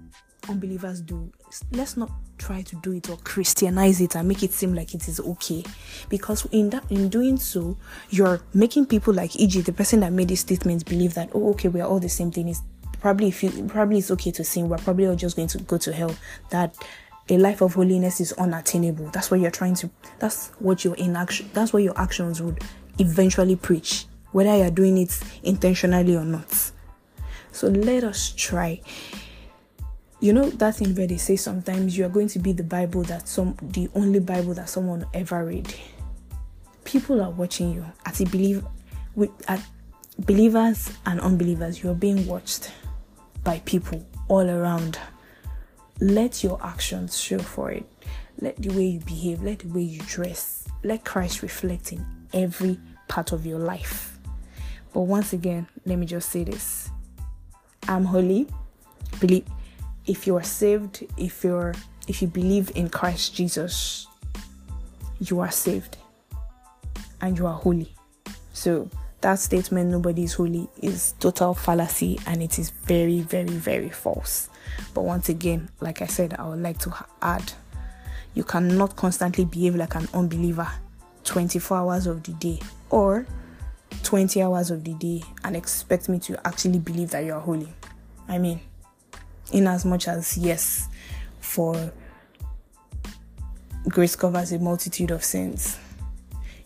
unbelievers 0.49 1.00
do 1.00 1.31
let's 1.73 1.97
not 1.97 2.11
try 2.38 2.62
to 2.62 2.76
do 2.76 2.93
it 2.93 3.09
or 3.11 3.17
christianize 3.19 4.00
it 4.00 4.14
and 4.14 4.28
make 4.28 4.43
it 4.43 4.52
seem 4.52 4.75
like 4.75 4.95
it 4.95 5.09
is 5.09 5.21
okay. 5.21 5.64
Because 6.09 6.47
in 6.47 6.71
that 6.71 6.90
in 6.90 7.09
doing 7.09 7.37
so 7.37 7.76
you're 8.11 8.40
making 8.55 8.87
people 8.87 9.12
like 9.12 9.37
e.g. 9.37 9.61
the 9.61 9.73
person 9.73 10.00
that 10.00 10.12
made 10.12 10.28
this 10.28 10.40
statement 10.40 10.85
believe 10.87 11.14
that 11.14 11.31
oh 11.35 11.50
okay 11.50 11.69
we're 11.69 11.85
all 11.85 12.00
the 12.00 12.09
same 12.09 12.31
thing. 12.31 12.49
Is 12.49 12.62
probably 13.00 13.28
if 13.28 13.43
you 13.43 13.50
probably 13.69 13.99
it's 13.99 14.11
okay 14.12 14.31
to 14.33 14.45
sin. 14.45 14.69
We're 14.69 14.78
probably 14.78 15.07
all 15.07 15.17
just 15.17 15.37
going 15.37 15.49
to 15.49 15.59
go 15.59 15.78
to 15.78 15.93
hell. 15.93 16.14
That 16.50 16.76
a 17.28 17.37
life 17.37 17.61
of 17.61 17.75
holiness 17.75 18.21
is 18.21 18.33
unattainable. 18.35 19.11
That's 19.11 19.31
what 19.31 19.40
you're 19.40 19.50
trying 19.50 19.75
to 19.76 19.90
that's 20.19 20.49
what 20.59 20.85
your 20.85 20.95
inaction 20.95 21.50
that's 21.52 21.73
what 21.73 21.83
your 21.83 21.99
actions 21.99 22.40
would 22.40 22.62
eventually 22.99 23.57
preach 23.57 24.07
whether 24.33 24.57
you're 24.57 24.71
doing 24.71 24.99
it 24.99 25.19
intentionally 25.43 26.14
or 26.17 26.25
not. 26.25 26.71
So 27.52 27.69
let 27.69 28.05
us 28.05 28.33
try 28.37 28.81
you 30.21 30.33
know 30.33 30.51
that 30.51 30.77
thing 30.77 30.95
where 30.95 31.07
they 31.07 31.17
say 31.17 31.37
sometimes 31.37 31.97
you 31.97 32.05
are 32.05 32.09
going 32.09 32.29
to 32.29 32.39
be 32.41 32.53
the 32.53 32.65
bible 32.65 33.03
that 33.05 33.29
some 33.29 33.57
the 33.63 33.89
only 33.95 34.19
bible 34.19 34.55
that 34.55 34.69
someone 34.69 35.07
ever 35.15 35.45
read. 35.45 35.73
People 36.85 37.23
are 37.23 37.31
watching 37.31 37.73
you. 37.73 37.85
As 38.05 38.21
a 38.21 38.25
believe 38.27 38.65
with 39.15 39.31
at 39.49 39.65
believers 40.19 40.91
and 41.07 41.21
unbelievers 41.21 41.83
you 41.83 41.91
are 41.91 41.95
being 41.95 42.27
watched 42.27 42.73
by 43.45 43.61
people 43.61 44.05
all 44.27 44.49
around. 44.49 44.99
Let 46.01 46.43
your 46.43 46.59
actions 46.65 47.19
show 47.19 47.39
for 47.39 47.71
it. 47.71 47.85
Let 48.41 48.57
the 48.57 48.71
way 48.71 48.87
you 48.87 49.01
behave 49.01 49.43
let 49.43 49.61
the 49.61 49.69
way 49.69 49.83
you 49.83 50.01
dress 50.03 50.67
let 50.85 51.05
christ 51.05 51.43
reflect 51.43 51.93
in 51.93 52.05
every 52.33 52.79
part 53.07 53.33
of 53.33 53.47
your 53.47 53.59
life. 53.61 54.19
But 54.93 55.03
once 55.03 55.33
again 55.33 55.69
let 55.87 55.97
me 55.97 56.07
just 56.07 56.31
say 56.31 56.43
this. 56.43 56.91
I'm 57.87 58.05
holy 58.05 58.49
believe 59.21 59.45
if 60.09 60.27
you 60.27 60.37
are 60.37 60.43
saved, 60.43 61.07
if 61.17 61.45
you're 61.45 61.75
if 62.09 62.23
you 62.23 62.29
believe 62.29 62.73
in 62.75 62.88
Christ 62.88 63.35
Jesus, 63.35 64.07
you 65.21 65.41
are 65.41 65.50
saved 65.50 65.99
and 67.21 67.37
you 67.38 67.47
are 67.47 67.55
holy. 67.55 67.95
So 68.55 68.88
that 69.21 69.38
statement 69.38 69.91
nobody 69.91 70.25
is 70.25 70.35
holy 70.35 70.69
is 70.81 71.12
total 71.21 71.55
fallacy 71.55 72.19
and 72.27 72.43
it 72.43 72.59
is 72.59 72.71
very 72.71 73.21
very 73.21 73.45
very 73.47 73.91
false. 73.91 74.49
But 74.95 75.03
once 75.03 75.29
again, 75.29 75.69
like 75.81 76.03
I 76.03 76.07
said, 76.07 76.35
I 76.38 76.49
would 76.49 76.61
like 76.61 76.79
to 76.79 77.07
add 77.21 77.53
you 78.35 78.45
cannot 78.45 78.97
constantly 78.97 79.45
behave 79.45 79.75
like 79.75 79.95
an 79.95 80.09
unbeliever 80.15 80.69
24 81.25 81.77
hours 81.77 82.07
of 82.07 82.23
the 82.23 82.33
day 82.35 82.61
or 82.88 83.27
20 84.05 84.41
hours 84.43 84.71
of 84.71 84.85
the 84.85 84.95
day 84.95 85.23
and 85.45 85.57
expect 85.57 86.09
me 86.09 86.19
to 86.21 86.47
actually 86.47 86.79
believe 86.79 87.11
that 87.11 87.25
you 87.25 87.35
are 87.35 87.41
holy. 87.41 87.69
I 88.29 88.38
mean, 88.38 88.61
in 89.52 89.67
as 89.67 89.85
much 89.85 90.09
as 90.09 90.37
yes, 90.37 90.88
for 91.40 91.93
grace 93.88 94.17
covers 94.17 94.52
a 94.52 94.59
multitude 94.59 95.11
of 95.11 95.25
sins. 95.25 95.78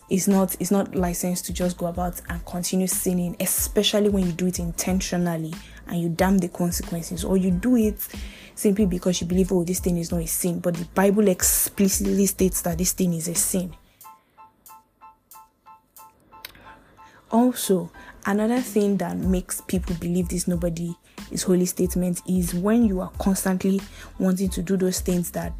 It's 0.09 0.27
not 0.27 0.55
it's 0.59 0.71
not 0.71 0.93
licensed 0.93 1.45
to 1.45 1.53
just 1.53 1.77
go 1.77 1.87
about 1.87 2.21
and 2.29 2.45
continue 2.45 2.87
sinning, 2.87 3.35
especially 3.39 4.09
when 4.09 4.25
you 4.25 4.31
do 4.31 4.47
it 4.47 4.59
intentionally 4.59 5.53
and 5.87 6.01
you 6.01 6.09
damn 6.09 6.37
the 6.37 6.49
consequences, 6.49 7.23
or 7.23 7.37
you 7.37 7.51
do 7.51 7.75
it 7.75 8.07
simply 8.55 8.85
because 8.85 9.21
you 9.21 9.27
believe, 9.27 9.51
oh, 9.51 9.63
this 9.63 9.79
thing 9.79 9.97
is 9.97 10.11
not 10.11 10.21
a 10.21 10.27
sin. 10.27 10.59
But 10.59 10.75
the 10.75 10.85
Bible 10.93 11.27
explicitly 11.27 12.25
states 12.25 12.61
that 12.61 12.77
this 12.77 12.91
thing 12.91 13.13
is 13.13 13.27
a 13.27 13.35
sin. 13.35 13.75
Also, 17.31 17.91
another 18.25 18.59
thing 18.61 18.97
that 18.97 19.17
makes 19.17 19.61
people 19.61 19.95
believe 19.95 20.29
this 20.29 20.47
nobody 20.47 20.95
is 21.31 21.43
holy 21.43 21.65
statement 21.65 22.21
is 22.27 22.53
when 22.53 22.85
you 22.85 23.01
are 23.01 23.11
constantly 23.19 23.81
wanting 24.19 24.49
to 24.49 24.61
do 24.61 24.77
those 24.77 24.99
things 24.99 25.31
that 25.31 25.53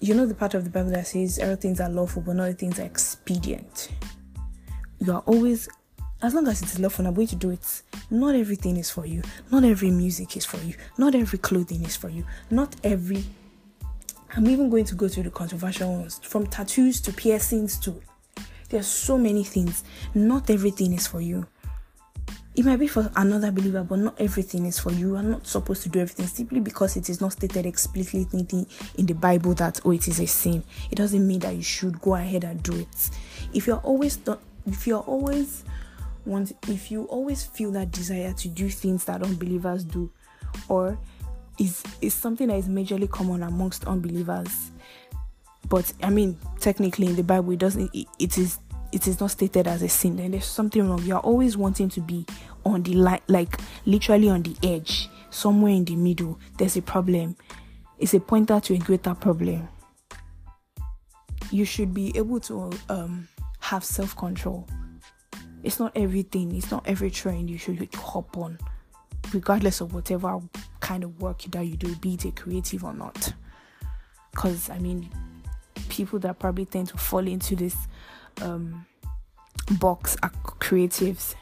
you 0.00 0.14
know 0.14 0.26
the 0.26 0.34
part 0.34 0.54
of 0.54 0.64
the 0.64 0.70
Bible 0.70 0.90
that 0.90 1.06
says 1.06 1.38
everything 1.38 1.80
are 1.80 1.88
lawful 1.88 2.22
but 2.22 2.36
not 2.36 2.54
things 2.58 2.78
are 2.78 2.84
expedient. 2.84 3.90
You 5.00 5.12
are 5.12 5.22
always 5.26 5.68
as 6.22 6.32
long 6.32 6.48
as 6.48 6.62
it 6.62 6.68
is 6.68 6.78
lawful, 6.78 7.06
I'm 7.06 7.12
going 7.12 7.26
to 7.26 7.36
do 7.36 7.50
it. 7.50 7.82
Not 8.10 8.34
everything 8.34 8.78
is 8.78 8.90
for 8.90 9.04
you. 9.04 9.22
Not 9.50 9.64
every 9.64 9.90
music 9.90 10.36
is 10.38 10.46
for 10.46 10.56
you. 10.58 10.74
Not 10.96 11.14
every 11.14 11.38
clothing 11.38 11.84
is 11.84 11.96
for 11.96 12.08
you. 12.08 12.24
Not 12.50 12.74
every 12.82 13.24
I'm 14.36 14.48
even 14.48 14.68
going 14.68 14.84
to 14.86 14.96
go 14.96 15.06
to 15.06 15.22
the 15.22 15.30
controversial 15.30 15.92
ones 15.92 16.20
from 16.22 16.46
tattoos 16.48 17.00
to 17.02 17.12
piercings 17.12 17.78
to 17.80 18.00
there's 18.68 18.86
so 18.86 19.16
many 19.16 19.44
things. 19.44 19.84
Not 20.14 20.50
everything 20.50 20.94
is 20.94 21.06
for 21.06 21.20
you. 21.20 21.46
It 22.54 22.64
might 22.64 22.78
be 22.78 22.86
for 22.86 23.10
another 23.16 23.50
believer, 23.50 23.82
but 23.82 23.98
not 23.98 24.20
everything 24.20 24.66
is 24.66 24.78
for 24.78 24.92
you. 24.92 25.08
You 25.08 25.16
are 25.16 25.22
not 25.22 25.46
supposed 25.46 25.82
to 25.82 25.88
do 25.88 26.00
everything 26.00 26.26
simply 26.26 26.60
because 26.60 26.96
it 26.96 27.08
is 27.08 27.20
not 27.20 27.32
stated 27.32 27.66
explicitly 27.66 28.66
in 28.96 29.06
the 29.06 29.14
Bible 29.14 29.54
that 29.54 29.80
oh 29.84 29.90
it 29.90 30.06
is 30.06 30.20
a 30.20 30.26
sin. 30.26 30.62
It 30.90 30.94
doesn't 30.94 31.26
mean 31.26 31.40
that 31.40 31.56
you 31.56 31.62
should 31.62 32.00
go 32.00 32.14
ahead 32.14 32.44
and 32.44 32.62
do 32.62 32.76
it. 32.76 33.10
If 33.52 33.66
you're 33.66 33.78
always 33.78 34.18
if 34.66 34.86
you're 34.86 35.00
always 35.00 35.64
want 36.24 36.52
if 36.68 36.90
you 36.90 37.04
always 37.04 37.42
feel 37.44 37.72
that 37.72 37.90
desire 37.90 38.32
to 38.34 38.48
do 38.48 38.68
things 38.68 39.04
that 39.06 39.22
unbelievers 39.22 39.82
do, 39.82 40.10
or 40.68 40.96
is 41.58 41.82
is 42.00 42.14
something 42.14 42.46
that 42.48 42.56
is 42.56 42.68
majorly 42.68 43.10
common 43.10 43.42
amongst 43.42 43.84
unbelievers, 43.84 44.70
but 45.68 45.92
I 46.02 46.10
mean, 46.10 46.38
technically 46.60 47.06
in 47.06 47.16
the 47.16 47.22
Bible, 47.22 47.52
it 47.52 47.58
doesn't. 47.58 47.90
It, 47.94 48.06
it 48.18 48.38
is 48.38 48.58
it 48.94 49.08
is 49.08 49.18
not 49.18 49.32
stated 49.32 49.66
as 49.66 49.82
a 49.82 49.88
sin. 49.88 50.16
Then 50.16 50.30
there's 50.30 50.44
something 50.44 50.88
wrong. 50.88 51.02
You 51.02 51.16
are 51.16 51.20
always 51.20 51.56
wanting 51.56 51.88
to 51.90 52.00
be 52.00 52.24
on 52.64 52.82
the 52.84 52.94
light, 52.94 53.22
like 53.26 53.58
literally 53.86 54.28
on 54.28 54.42
the 54.42 54.56
edge, 54.62 55.10
somewhere 55.30 55.72
in 55.72 55.84
the 55.84 55.96
middle. 55.96 56.38
There's 56.58 56.76
a 56.76 56.82
problem. 56.82 57.36
It's 57.98 58.14
a 58.14 58.20
pointer 58.20 58.60
to 58.60 58.74
a 58.74 58.78
greater 58.78 59.14
problem. 59.14 59.68
You 61.50 61.64
should 61.64 61.92
be 61.92 62.16
able 62.16 62.38
to 62.40 62.70
um, 62.88 63.28
have 63.58 63.84
self 63.84 64.16
control. 64.16 64.68
It's 65.64 65.80
not 65.80 65.92
everything. 65.96 66.54
It's 66.54 66.70
not 66.70 66.84
every 66.86 67.10
trend 67.10 67.50
you 67.50 67.58
should 67.58 67.92
hop 67.94 68.36
on, 68.36 68.58
regardless 69.32 69.80
of 69.80 69.92
whatever 69.92 70.40
kind 70.78 71.02
of 71.02 71.20
work 71.20 71.42
that 71.42 71.66
you 71.66 71.76
do, 71.76 71.96
be 71.96 72.14
it 72.14 72.26
a 72.26 72.30
creative 72.30 72.84
or 72.84 72.94
not. 72.94 73.32
Because 74.30 74.70
I 74.70 74.78
mean, 74.78 75.10
people 75.88 76.20
that 76.20 76.38
probably 76.38 76.66
tend 76.66 76.88
to 76.88 76.96
fall 76.96 77.26
into 77.26 77.56
this 77.56 77.76
um, 78.42 78.86
box 79.72 80.16
are 80.22 80.30
creatives, 80.44 81.34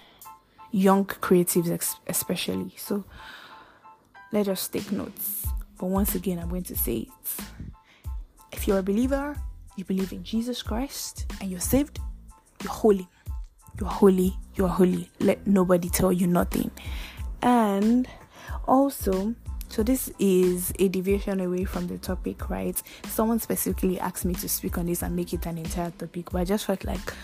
young 0.70 1.04
creatives 1.04 1.96
especially. 2.06 2.74
So 2.76 3.04
let 4.32 4.48
us 4.48 4.68
take 4.68 4.90
notes. 4.92 5.46
But 5.78 5.86
once 5.86 6.14
again, 6.14 6.38
I'm 6.38 6.48
going 6.48 6.62
to 6.64 6.76
say 6.76 7.08
it. 7.08 7.44
If 8.52 8.68
you're 8.68 8.78
a 8.78 8.82
believer, 8.82 9.36
you 9.76 9.84
believe 9.84 10.12
in 10.12 10.22
Jesus 10.22 10.62
Christ, 10.62 11.26
and 11.40 11.50
you're 11.50 11.60
saved, 11.60 11.98
you're 12.62 12.72
holy. 12.72 13.08
You're 13.80 13.88
holy. 13.88 14.36
You're 14.54 14.68
holy. 14.68 15.10
Let 15.18 15.46
nobody 15.46 15.88
tell 15.88 16.12
you 16.12 16.26
nothing. 16.26 16.70
And 17.40 18.06
also, 18.68 19.34
so 19.72 19.82
this 19.82 20.12
is 20.18 20.70
a 20.78 20.88
deviation 20.88 21.40
away 21.40 21.64
from 21.64 21.86
the 21.86 21.96
topic, 21.96 22.50
right? 22.50 22.80
Someone 23.06 23.38
specifically 23.38 23.98
asked 23.98 24.26
me 24.26 24.34
to 24.34 24.46
speak 24.46 24.76
on 24.76 24.84
this 24.84 25.02
and 25.02 25.16
make 25.16 25.32
it 25.32 25.46
an 25.46 25.56
entire 25.56 25.90
topic, 25.92 26.30
but 26.30 26.42
I 26.42 26.44
just 26.44 26.66
felt 26.66 26.84
like 26.84 27.14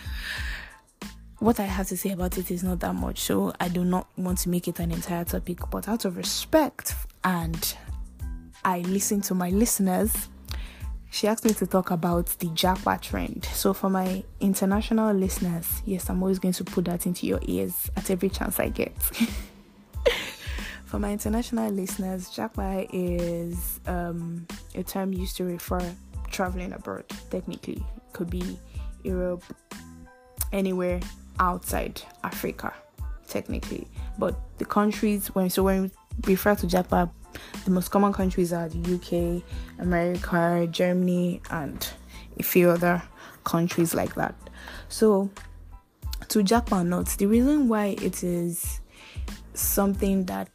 what 1.41 1.61
I 1.61 1.65
have 1.65 1.89
to 1.89 1.97
say 1.99 2.13
about 2.13 2.39
it 2.39 2.51
is 2.51 2.65
not 2.65 2.81
that 2.81 2.95
much, 2.95 3.19
so 3.19 3.53
I 3.61 3.69
do 3.69 3.85
not 3.85 4.07
want 4.17 4.39
to 4.39 4.49
make 4.49 4.67
it 4.67 4.81
an 4.81 4.93
entire 4.93 5.27
topic. 5.27 5.59
But 5.71 5.89
out 5.89 6.07
of 6.07 6.17
respect 6.17 6.95
and 7.23 7.77
I 8.65 8.79
listen 8.79 9.21
to 9.21 9.35
my 9.35 9.51
listeners, 9.51 10.29
she 11.11 11.29
asked 11.29 11.45
me 11.45 11.53
to 11.53 11.67
talk 11.67 11.91
about 11.91 12.29
the 12.39 12.47
Japa 12.47 12.99
trend. 12.99 13.45
So, 13.53 13.75
for 13.75 13.91
my 13.91 14.25
international 14.41 15.15
listeners, 15.15 15.83
yes, 15.85 16.09
I'm 16.09 16.23
always 16.23 16.39
going 16.39 16.55
to 16.55 16.65
put 16.65 16.87
that 16.87 17.05
into 17.05 17.27
your 17.27 17.41
ears 17.43 17.91
at 17.95 18.11
every 18.11 18.31
chance 18.31 18.59
I 18.59 18.71
get. 18.71 18.97
For 20.89 20.99
my 20.99 21.13
international 21.13 21.71
listeners, 21.71 22.31
Japa 22.31 22.89
is 22.91 23.79
um, 23.87 24.47
a 24.75 24.83
term 24.83 25.13
used 25.13 25.37
to 25.37 25.45
refer 25.45 25.83
traveling 26.31 26.73
abroad. 26.73 27.05
Technically, 27.29 27.75
it 27.75 28.13
could 28.15 28.31
be 28.31 28.59
Europe, 29.03 29.45
anywhere 30.51 31.01
outside 31.39 32.01
Africa. 32.25 32.73
Technically, 33.29 33.87
but 34.19 34.35
the 34.57 34.65
countries 34.65 35.27
when 35.35 35.51
so 35.51 35.63
when 35.63 35.83
we 35.83 35.91
refer 36.33 36.55
to 36.55 36.67
Japa, 36.67 37.11
the 37.67 37.71
most 37.71 37.91
common 37.91 38.15
countries 38.15 38.55
are 38.55 38.71
the 38.71 38.95
UK, 38.95 39.43
America, 39.81 40.67
Germany, 40.71 41.43
and 41.51 41.87
a 42.39 42.43
few 42.43 42.71
other 42.71 43.03
countries 43.45 43.95
like 43.95 44.15
that. 44.15 44.35
So, 44.89 45.29
to 46.29 46.39
Japa 46.39 46.87
notes, 46.87 47.17
the 47.17 47.27
reason 47.27 47.69
why 47.69 47.97
it 48.01 48.25
is 48.25 48.81
something 49.53 50.25
that 50.25 50.49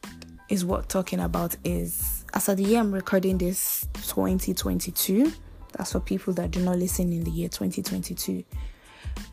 is 0.50 0.66
what 0.66 0.90
talking 0.90 1.20
about 1.20 1.56
is 1.64 2.26
as 2.34 2.50
of 2.50 2.58
the 2.58 2.64
year 2.64 2.80
I'm 2.80 2.92
recording 2.92 3.38
this 3.38 3.88
2022. 3.94 5.32
That's 5.74 5.92
for 5.92 6.00
people 6.00 6.34
that 6.34 6.52
do 6.52 6.60
not 6.62 6.78
listen 6.78 7.12
in 7.12 7.24
the 7.24 7.32
year 7.32 7.50
2022. 7.50 8.44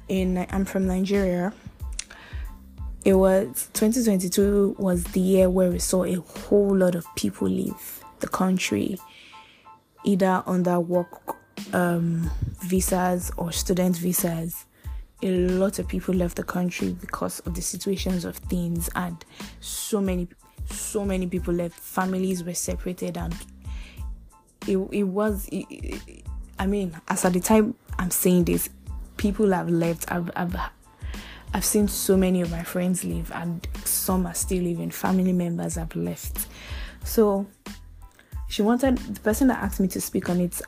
In 0.08 0.46
I'm 0.50 0.64
from 0.64 0.86
Nigeria. 0.86 1.52
It 3.04 3.14
was 3.14 3.68
2022 3.74 4.76
was 4.78 5.04
the 5.04 5.20
year 5.20 5.48
where 5.48 5.70
we 5.70 5.78
saw 5.78 6.04
a 6.04 6.14
whole 6.14 6.76
lot 6.76 6.94
of 6.94 7.06
people 7.16 7.48
leave 7.48 8.04
the 8.20 8.28
country, 8.28 8.98
either 10.04 10.42
under 10.46 10.78
work 10.80 11.36
um, 11.72 12.30
visas 12.60 13.32
or 13.36 13.52
student 13.52 13.96
visas 13.96 14.66
a 15.22 15.30
lot 15.48 15.78
of 15.78 15.86
people 15.86 16.14
left 16.14 16.36
the 16.36 16.42
country 16.42 16.96
because 17.00 17.40
of 17.40 17.54
the 17.54 17.60
situations 17.60 18.24
of 18.24 18.36
things 18.36 18.88
and 18.94 19.24
so 19.60 20.00
many 20.00 20.26
so 20.70 21.04
many 21.04 21.26
people 21.26 21.54
left. 21.54 21.78
Families 21.78 22.44
were 22.44 22.54
separated 22.54 23.16
and 23.16 23.34
it, 24.66 24.76
it 24.92 25.04
was 25.04 25.48
it, 25.50 26.22
i 26.58 26.66
mean 26.66 26.94
as 27.08 27.24
at 27.24 27.32
the 27.32 27.40
time 27.40 27.74
i'm 27.98 28.10
saying 28.10 28.44
this 28.44 28.68
people 29.20 29.52
have 29.52 29.68
left. 29.68 30.10
I've, 30.10 30.30
I've 30.34 30.56
i've 31.52 31.64
seen 31.64 31.88
so 31.88 32.16
many 32.16 32.40
of 32.40 32.50
my 32.50 32.62
friends 32.62 33.04
leave 33.04 33.30
and 33.32 33.66
some 33.84 34.24
are 34.24 34.34
still 34.34 34.62
living 34.62 34.90
family 34.90 35.32
members 35.34 35.74
have 35.74 35.94
left. 35.94 36.46
So 37.04 37.46
she 38.48 38.62
wanted 38.62 38.96
the 38.96 39.20
person 39.20 39.48
that 39.48 39.62
asked 39.62 39.78
me 39.78 39.88
to 39.88 40.00
speak 40.00 40.30
on 40.30 40.40
it 40.40 40.60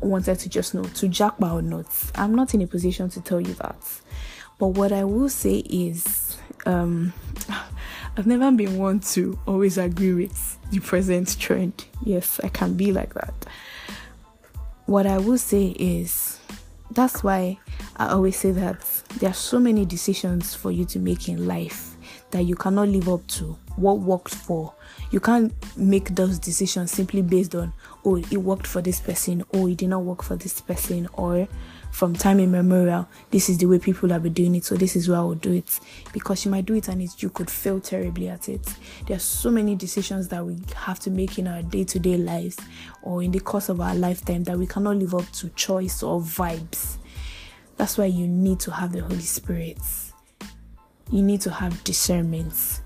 wanted 0.00 0.38
to 0.40 0.48
just 0.50 0.74
know 0.74 0.82
to 0.82 1.08
jack 1.08 1.32
or 1.40 1.62
not 1.62 1.86
i'm 2.16 2.34
not 2.34 2.52
in 2.52 2.60
a 2.60 2.66
position 2.66 3.08
to 3.08 3.20
tell 3.22 3.40
you 3.40 3.54
that. 3.54 3.76
But 4.58 4.68
what 4.68 4.92
i 4.92 5.02
will 5.04 5.30
say 5.30 5.58
is 5.60 6.36
um 6.66 7.14
I've 8.18 8.26
never 8.26 8.50
been 8.50 8.78
one 8.78 9.00
to 9.00 9.38
always 9.46 9.76
agree 9.76 10.14
with 10.14 10.58
the 10.70 10.80
present 10.80 11.38
trend. 11.38 11.84
Yes, 12.02 12.40
I 12.42 12.48
can 12.48 12.74
be 12.74 12.90
like 12.90 13.12
that. 13.12 13.34
What 14.86 15.06
I 15.06 15.18
will 15.18 15.36
say 15.36 15.66
is 15.78 16.40
that's 16.90 17.22
why 17.22 17.58
I 17.96 18.08
always 18.08 18.36
say 18.36 18.52
that 18.52 18.80
there 19.18 19.30
are 19.30 19.34
so 19.34 19.58
many 19.58 19.84
decisions 19.84 20.54
for 20.54 20.72
you 20.72 20.86
to 20.86 20.98
make 20.98 21.28
in 21.28 21.46
life 21.46 21.94
that 22.30 22.44
you 22.44 22.54
cannot 22.54 22.88
live 22.88 23.08
up 23.08 23.26
to 23.26 23.58
what 23.76 23.98
worked 23.98 24.34
for. 24.34 24.72
You 25.10 25.20
can't 25.20 25.52
make 25.76 26.14
those 26.14 26.38
decisions 26.38 26.92
simply 26.92 27.20
based 27.20 27.54
on, 27.54 27.74
oh, 28.04 28.16
it 28.16 28.38
worked 28.38 28.66
for 28.66 28.80
this 28.80 28.98
person, 28.98 29.44
or 29.50 29.68
it 29.68 29.76
did 29.76 29.90
not 29.90 30.04
work 30.04 30.22
for 30.22 30.36
this 30.36 30.60
person, 30.60 31.06
or 31.12 31.46
from 31.96 32.12
time 32.12 32.40
immemorial, 32.40 33.08
this 33.30 33.48
is 33.48 33.56
the 33.56 33.64
way 33.64 33.78
people 33.78 34.10
have 34.10 34.22
been 34.22 34.34
doing 34.34 34.54
it, 34.54 34.66
so 34.66 34.76
this 34.76 34.96
is 34.96 35.08
where 35.08 35.16
I 35.16 35.22
will 35.22 35.34
do 35.34 35.54
it. 35.54 35.80
Because 36.12 36.44
you 36.44 36.50
might 36.50 36.66
do 36.66 36.74
it 36.74 36.88
and 36.88 37.00
it, 37.00 37.22
you 37.22 37.30
could 37.30 37.50
fail 37.50 37.80
terribly 37.80 38.28
at 38.28 38.50
it. 38.50 38.74
There 39.06 39.16
are 39.16 39.18
so 39.18 39.50
many 39.50 39.76
decisions 39.76 40.28
that 40.28 40.44
we 40.44 40.58
have 40.74 41.00
to 41.00 41.10
make 41.10 41.38
in 41.38 41.46
our 41.46 41.62
day 41.62 41.84
to 41.84 41.98
day 41.98 42.18
lives 42.18 42.58
or 43.00 43.22
in 43.22 43.30
the 43.30 43.40
course 43.40 43.70
of 43.70 43.80
our 43.80 43.94
lifetime 43.94 44.44
that 44.44 44.58
we 44.58 44.66
cannot 44.66 44.96
live 44.96 45.14
up 45.14 45.32
to 45.36 45.48
choice 45.56 46.02
or 46.02 46.20
vibes. 46.20 46.98
That's 47.78 47.96
why 47.96 48.04
you 48.04 48.28
need 48.28 48.60
to 48.60 48.72
have 48.72 48.92
the 48.92 49.00
Holy 49.00 49.20
Spirit. 49.20 49.78
You 51.10 51.22
need 51.22 51.40
to 51.40 51.50
have 51.50 51.82
discernment, 51.82 52.82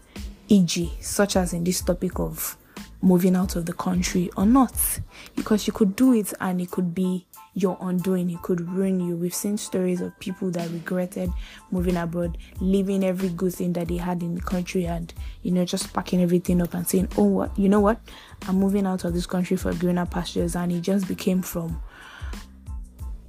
e.g., 0.47 0.93
such 1.01 1.35
as 1.35 1.53
in 1.53 1.65
this 1.65 1.81
topic 1.81 2.21
of 2.21 2.57
moving 3.03 3.35
out 3.35 3.57
of 3.57 3.67
the 3.67 3.73
country 3.73 4.31
or 4.37 4.47
not 4.47 5.01
because 5.35 5.67
you 5.67 5.73
could 5.73 5.97
do 5.97 6.13
it 6.13 6.33
and 6.41 6.61
it 6.61 6.71
could 6.71 6.95
be 6.95 7.27
your 7.55 7.77
undoing. 7.81 8.31
It 8.31 8.43
could 8.43 8.61
ruin 8.69 9.01
you. 9.01 9.17
We've 9.17 9.35
seen 9.35 9.57
stories 9.57 10.01
of 10.01 10.19
people 10.21 10.51
that 10.53 10.71
regretted 10.71 11.31
moving 11.71 11.97
abroad 11.97 12.39
leaving 12.61 13.05
every 13.05 13.31
good 13.31 13.55
thing 13.55 13.73
that 13.75 13.89
they 13.89 13.97
had 13.97 14.23
in 14.23 14.35
the 14.35 14.41
country 14.41 14.87
and 14.87 15.13
you 15.43 15.51
know 15.51 15.65
just 15.65 15.93
packing 15.93 16.23
everything 16.23 16.61
up 16.63 16.75
and 16.75 16.87
saying 16.87 17.09
oh 17.17 17.25
what 17.25 17.59
you 17.59 17.69
know 17.69 17.81
what? 17.81 18.01
I'm 18.49 18.57
moving 18.57 18.87
out 18.87 19.05
of 19.05 19.15
this 19.15 19.27
country 19.27 19.57
for 19.57 19.73
greener 19.75 20.07
pastures. 20.07 20.57
And 20.57 20.73
it 20.73 20.81
just 20.83 21.09
became 21.09 21.43
from 21.43 21.83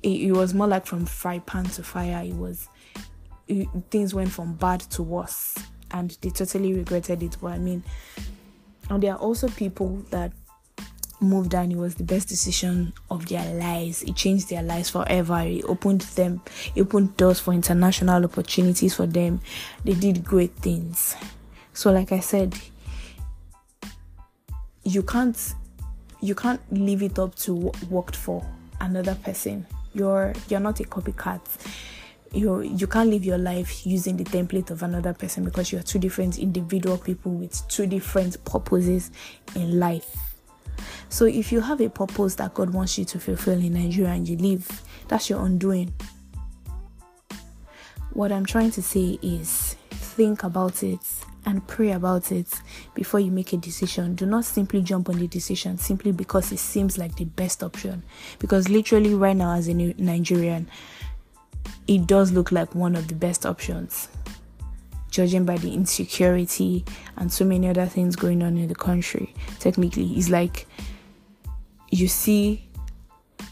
it, 0.04 0.22
it 0.22 0.32
was 0.32 0.54
more 0.54 0.68
like 0.68 0.86
from 0.86 1.06
fry 1.06 1.40
pan 1.40 1.66
to 1.66 1.84
fire. 1.84 2.24
It 2.24 2.36
was 2.36 2.68
it, 3.48 3.68
things 3.90 4.14
went 4.14 4.32
from 4.32 4.54
bad 4.56 4.82
to 4.82 5.04
worse 5.04 5.56
and 5.92 6.18
they 6.22 6.30
totally 6.30 6.74
regretted 6.74 7.24
it. 7.24 7.38
But 7.42 7.54
i 7.54 7.58
mean 7.58 7.84
and 8.90 9.02
there 9.02 9.14
are 9.14 9.20
also 9.20 9.48
people 9.48 10.04
that 10.10 10.34
moved 11.22 11.54
and 11.54 11.72
it 11.72 11.78
was 11.78 11.96
the 11.96 12.04
best 12.04 12.28
decision 12.28 12.94
of 13.10 13.28
their 13.28 13.54
lives. 13.54 14.04
It 14.04 14.16
changed 14.16 14.50
their 14.50 14.64
lives 14.64 14.90
forever. 14.90 15.40
It 15.42 15.64
opened 15.66 16.02
them, 16.02 16.42
it 16.76 16.82
opened 16.82 17.18
doors 17.18 17.40
for 17.40 17.54
international 17.54 18.24
opportunities 18.24 18.96
for 18.96 19.06
them. 19.06 19.42
They 19.84 19.94
did 19.94 20.24
great 20.24 20.54
things. 20.56 21.16
So, 21.74 21.92
like 21.92 22.12
I 22.12 22.20
said, 22.20 22.58
you 24.84 25.04
can't 25.04 25.54
you 26.22 26.36
can't 26.36 26.62
leave 26.72 27.02
it 27.02 27.18
up 27.18 27.36
to 27.36 27.54
what 27.54 27.84
worked 27.84 28.16
for 28.16 28.46
another 28.80 29.16
person. 29.16 29.66
You're 29.94 30.34
you're 30.50 30.60
not 30.60 30.80
a 30.80 30.84
copycat 30.84 31.42
you 32.34 32.62
you 32.62 32.88
can't 32.88 33.10
live 33.10 33.26
your 33.26 33.38
life 33.38 33.86
using 33.86 34.16
the 34.18 34.24
template 34.24 34.72
of 34.72 34.84
another 34.84 35.14
person 35.14 35.44
because 35.44 35.72
you're 35.72 35.84
two 35.84 36.00
different 36.00 36.40
individual 36.40 36.98
people 36.98 37.34
with 37.34 37.68
two 37.68 37.86
different 37.86 38.44
purposes 38.46 39.12
in 39.56 39.80
life. 39.80 40.31
So 41.10 41.26
if 41.26 41.52
you 41.52 41.62
have 41.62 41.82
a 41.82 41.90
purpose 41.90 42.36
that 42.36 42.54
God 42.54 42.72
wants 42.72 42.98
you 42.98 43.06
to 43.06 43.20
fulfill 43.20 43.60
in 43.60 43.74
Nigeria 43.74 44.12
and 44.12 44.28
you 44.28 44.38
leave, 44.38 44.82
that's 45.08 45.30
your 45.30 45.46
undoing. 45.46 45.94
What 48.14 48.32
I'm 48.32 48.46
trying 48.46 48.72
to 48.72 48.82
say 48.82 49.18
is 49.22 49.76
think 49.90 50.44
about 50.44 50.84
it 50.84 51.00
and 51.46 51.66
pray 51.68 51.92
about 51.92 52.32
it 52.32 52.48
before 52.94 53.20
you 53.20 53.32
make 53.32 53.54
a 53.54 53.58
decision. 53.58 54.16
Do 54.16 54.26
not 54.26 54.46
simply 54.46 54.82
jump 54.82 55.10
on 55.10 55.18
the 55.18 55.28
decision 55.28 55.78
simply 55.78 56.12
because 56.12 56.52
it 56.52 56.60
seems 56.60 56.98
like 56.98 57.16
the 57.16 57.26
best 57.26 57.64
option. 57.64 58.04
Because 58.40 58.70
literally, 58.70 59.16
right 59.16 59.36
now, 59.36 59.54
as 59.54 59.68
a 59.68 59.74
Nigerian, 59.74 60.70
it 61.88 62.06
does 62.06 62.32
look 62.32 62.52
like 62.52 62.76
one 62.76 62.96
of 62.96 63.08
the 63.08 63.16
best 63.16 63.46
options, 63.46 64.08
judging 65.12 65.46
by 65.46 65.58
the 65.58 65.74
insecurity 65.74 66.84
and 67.18 67.32
so 67.32 67.46
many 67.46 67.68
other 67.68 67.86
things 67.86 68.16
going 68.16 68.42
on 68.42 68.58
in 68.58 68.68
the 68.68 68.76
country. 68.76 69.34
Technically, 69.60 70.14
it's 70.14 70.30
like 70.30 70.66
you 71.92 72.08
see 72.08 72.68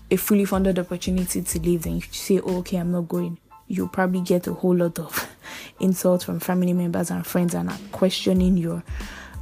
a 0.10 0.16
fully 0.16 0.46
funded 0.46 0.80
opportunity 0.80 1.42
to 1.42 1.60
leave, 1.60 1.84
then 1.84 1.98
you 1.98 2.02
say, 2.12 2.40
oh, 2.40 2.60
okay, 2.60 2.78
I'm 2.78 2.92
not 2.92 3.08
going. 3.08 3.38
You'll 3.68 3.90
probably 3.90 4.22
get 4.22 4.48
a 4.48 4.54
whole 4.54 4.76
lot 4.76 4.98
of 4.98 5.30
insults 5.80 6.24
from 6.24 6.40
family 6.40 6.74
members 6.74 7.12
and 7.12 7.26
friends 7.28 7.54
and 7.54 7.70
are 7.70 7.78
questioning 7.92 8.58
your 8.58 8.84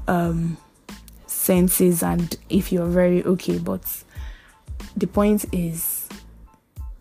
um, 0.07 0.57
senses 1.27 2.03
and 2.03 2.35
if 2.49 2.71
you're 2.71 2.87
very 2.87 3.23
okay. 3.23 3.59
But 3.59 4.03
the 4.97 5.07
point 5.07 5.45
is, 5.53 5.96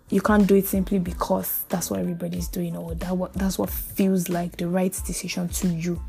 you 0.09 0.21
can't 0.21 0.47
do 0.47 0.55
it 0.55 0.67
simply 0.67 0.99
because 0.99 1.65
that's 1.69 1.91
what 1.91 2.01
everybody's 2.01 2.49
doing 2.49 2.77
or 2.77 2.95
that 2.95 3.17
what 3.17 3.33
that's 3.35 3.59
what 3.59 3.71
feels 3.71 4.29
like 4.29 4.57
the 4.57 4.69
right 4.69 4.93
decision 5.05 5.49
to 5.49 5.69
you. 5.69 6.01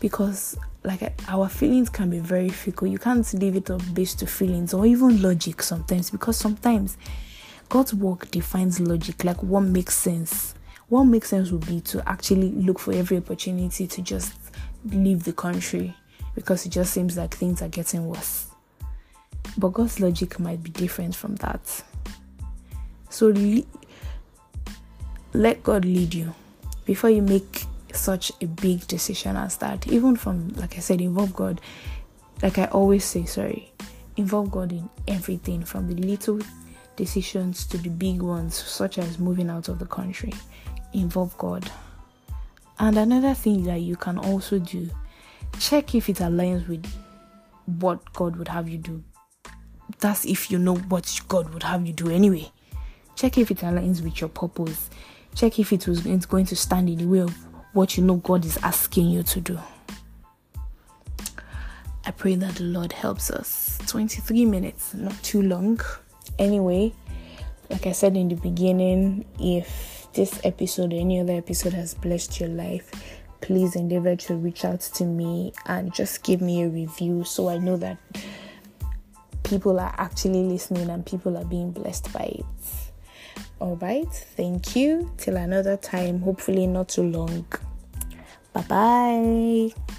Because 0.00 0.56
like 0.84 1.12
our 1.28 1.48
feelings 1.48 1.88
can 1.88 2.10
be 2.10 2.20
very 2.20 2.48
fickle. 2.48 2.86
You 2.86 2.98
can't 2.98 3.32
leave 3.34 3.56
it 3.56 3.70
up 3.70 3.82
based 3.92 4.20
to 4.20 4.26
feelings 4.26 4.72
or 4.72 4.86
even 4.86 5.20
logic 5.20 5.62
sometimes 5.62 6.10
because 6.10 6.36
sometimes 6.36 6.96
god's 7.68 7.94
work 7.94 8.30
defines 8.30 8.78
logic 8.78 9.24
like 9.24 9.42
what 9.42 9.62
makes 9.62 9.96
sense. 9.96 10.54
What 10.88 11.04
makes 11.04 11.30
sense 11.30 11.50
would 11.50 11.66
be 11.66 11.80
to 11.80 12.08
actually 12.08 12.50
look 12.52 12.78
for 12.78 12.92
every 12.92 13.16
opportunity 13.16 13.86
to 13.86 14.02
just 14.02 14.34
leave 14.84 15.24
the 15.24 15.32
country 15.32 15.94
because 16.34 16.66
it 16.66 16.68
just 16.68 16.92
seems 16.92 17.16
like 17.16 17.34
things 17.34 17.62
are 17.62 17.68
getting 17.68 18.06
worse. 18.06 18.46
But 19.58 19.72
god's 19.72 19.98
logic 19.98 20.38
might 20.38 20.62
be 20.62 20.70
different 20.70 21.16
from 21.16 21.34
that 21.36 21.82
so 23.12 23.26
le- 23.26 23.64
let 25.34 25.62
God 25.62 25.84
lead 25.84 26.14
you 26.14 26.34
before 26.86 27.10
you 27.10 27.22
make 27.22 27.64
such 27.92 28.32
a 28.40 28.46
big 28.46 28.86
decision 28.86 29.36
as 29.36 29.58
that. 29.58 29.86
Even 29.88 30.16
from, 30.16 30.48
like 30.54 30.76
I 30.76 30.80
said, 30.80 31.00
involve 31.00 31.34
God. 31.34 31.60
Like 32.42 32.58
I 32.58 32.64
always 32.66 33.04
say, 33.04 33.26
sorry, 33.26 33.70
involve 34.16 34.50
God 34.50 34.72
in 34.72 34.88
everything 35.06 35.62
from 35.62 35.88
the 35.88 35.94
little 35.94 36.40
decisions 36.96 37.66
to 37.66 37.78
the 37.78 37.90
big 37.90 38.22
ones, 38.22 38.56
such 38.56 38.98
as 38.98 39.18
moving 39.18 39.50
out 39.50 39.68
of 39.68 39.78
the 39.78 39.86
country. 39.86 40.32
Involve 40.94 41.36
God. 41.36 41.70
And 42.78 42.96
another 42.96 43.34
thing 43.34 43.64
that 43.64 43.80
you 43.80 43.96
can 43.96 44.18
also 44.18 44.58
do, 44.58 44.88
check 45.58 45.94
if 45.94 46.08
it 46.08 46.16
aligns 46.16 46.66
with 46.66 46.86
what 47.66 48.12
God 48.14 48.36
would 48.36 48.48
have 48.48 48.68
you 48.68 48.78
do. 48.78 49.04
That's 50.00 50.24
if 50.24 50.50
you 50.50 50.58
know 50.58 50.76
what 50.76 51.20
God 51.28 51.52
would 51.52 51.62
have 51.62 51.86
you 51.86 51.92
do 51.92 52.10
anyway. 52.10 52.50
Check 53.22 53.38
if 53.38 53.52
it 53.52 53.58
aligns 53.58 54.02
with 54.02 54.20
your 54.20 54.30
purpose. 54.30 54.90
Check 55.36 55.60
if 55.60 55.72
it 55.72 55.86
was 55.86 56.00
going 56.26 56.44
to 56.44 56.56
stand 56.56 56.88
in 56.88 56.98
the 56.98 57.04
way 57.04 57.20
of 57.20 57.32
what 57.72 57.96
you 57.96 58.02
know 58.02 58.16
God 58.16 58.44
is 58.44 58.56
asking 58.64 59.10
you 59.10 59.22
to 59.22 59.40
do. 59.40 59.60
I 62.04 62.10
pray 62.10 62.34
that 62.34 62.56
the 62.56 62.64
Lord 62.64 62.90
helps 62.90 63.30
us. 63.30 63.78
23 63.86 64.44
minutes, 64.46 64.92
not 64.94 65.14
too 65.22 65.40
long. 65.40 65.80
Anyway, 66.40 66.94
like 67.70 67.86
I 67.86 67.92
said 67.92 68.16
in 68.16 68.26
the 68.26 68.34
beginning, 68.34 69.24
if 69.38 70.08
this 70.14 70.40
episode 70.42 70.92
or 70.92 70.96
any 70.96 71.20
other 71.20 71.34
episode 71.34 71.74
has 71.74 71.94
blessed 71.94 72.40
your 72.40 72.48
life, 72.48 72.90
please 73.40 73.76
endeavor 73.76 74.16
to 74.16 74.34
reach 74.34 74.64
out 74.64 74.80
to 74.80 75.04
me 75.04 75.52
and 75.66 75.94
just 75.94 76.24
give 76.24 76.40
me 76.40 76.64
a 76.64 76.68
review 76.68 77.22
so 77.22 77.48
I 77.48 77.58
know 77.58 77.76
that 77.76 77.98
people 79.44 79.78
are 79.78 79.94
actually 79.96 80.42
listening 80.42 80.90
and 80.90 81.06
people 81.06 81.38
are 81.38 81.44
being 81.44 81.70
blessed 81.70 82.12
by 82.12 82.24
it. 82.24 82.44
All 83.62 83.76
right. 83.76 84.12
Thank 84.36 84.74
you. 84.74 85.08
Till 85.18 85.36
another 85.36 85.76
time. 85.76 86.18
Hopefully, 86.22 86.66
not 86.66 86.88
too 86.88 87.04
long. 87.04 87.46
Bye 88.52 88.62
bye. 88.62 89.92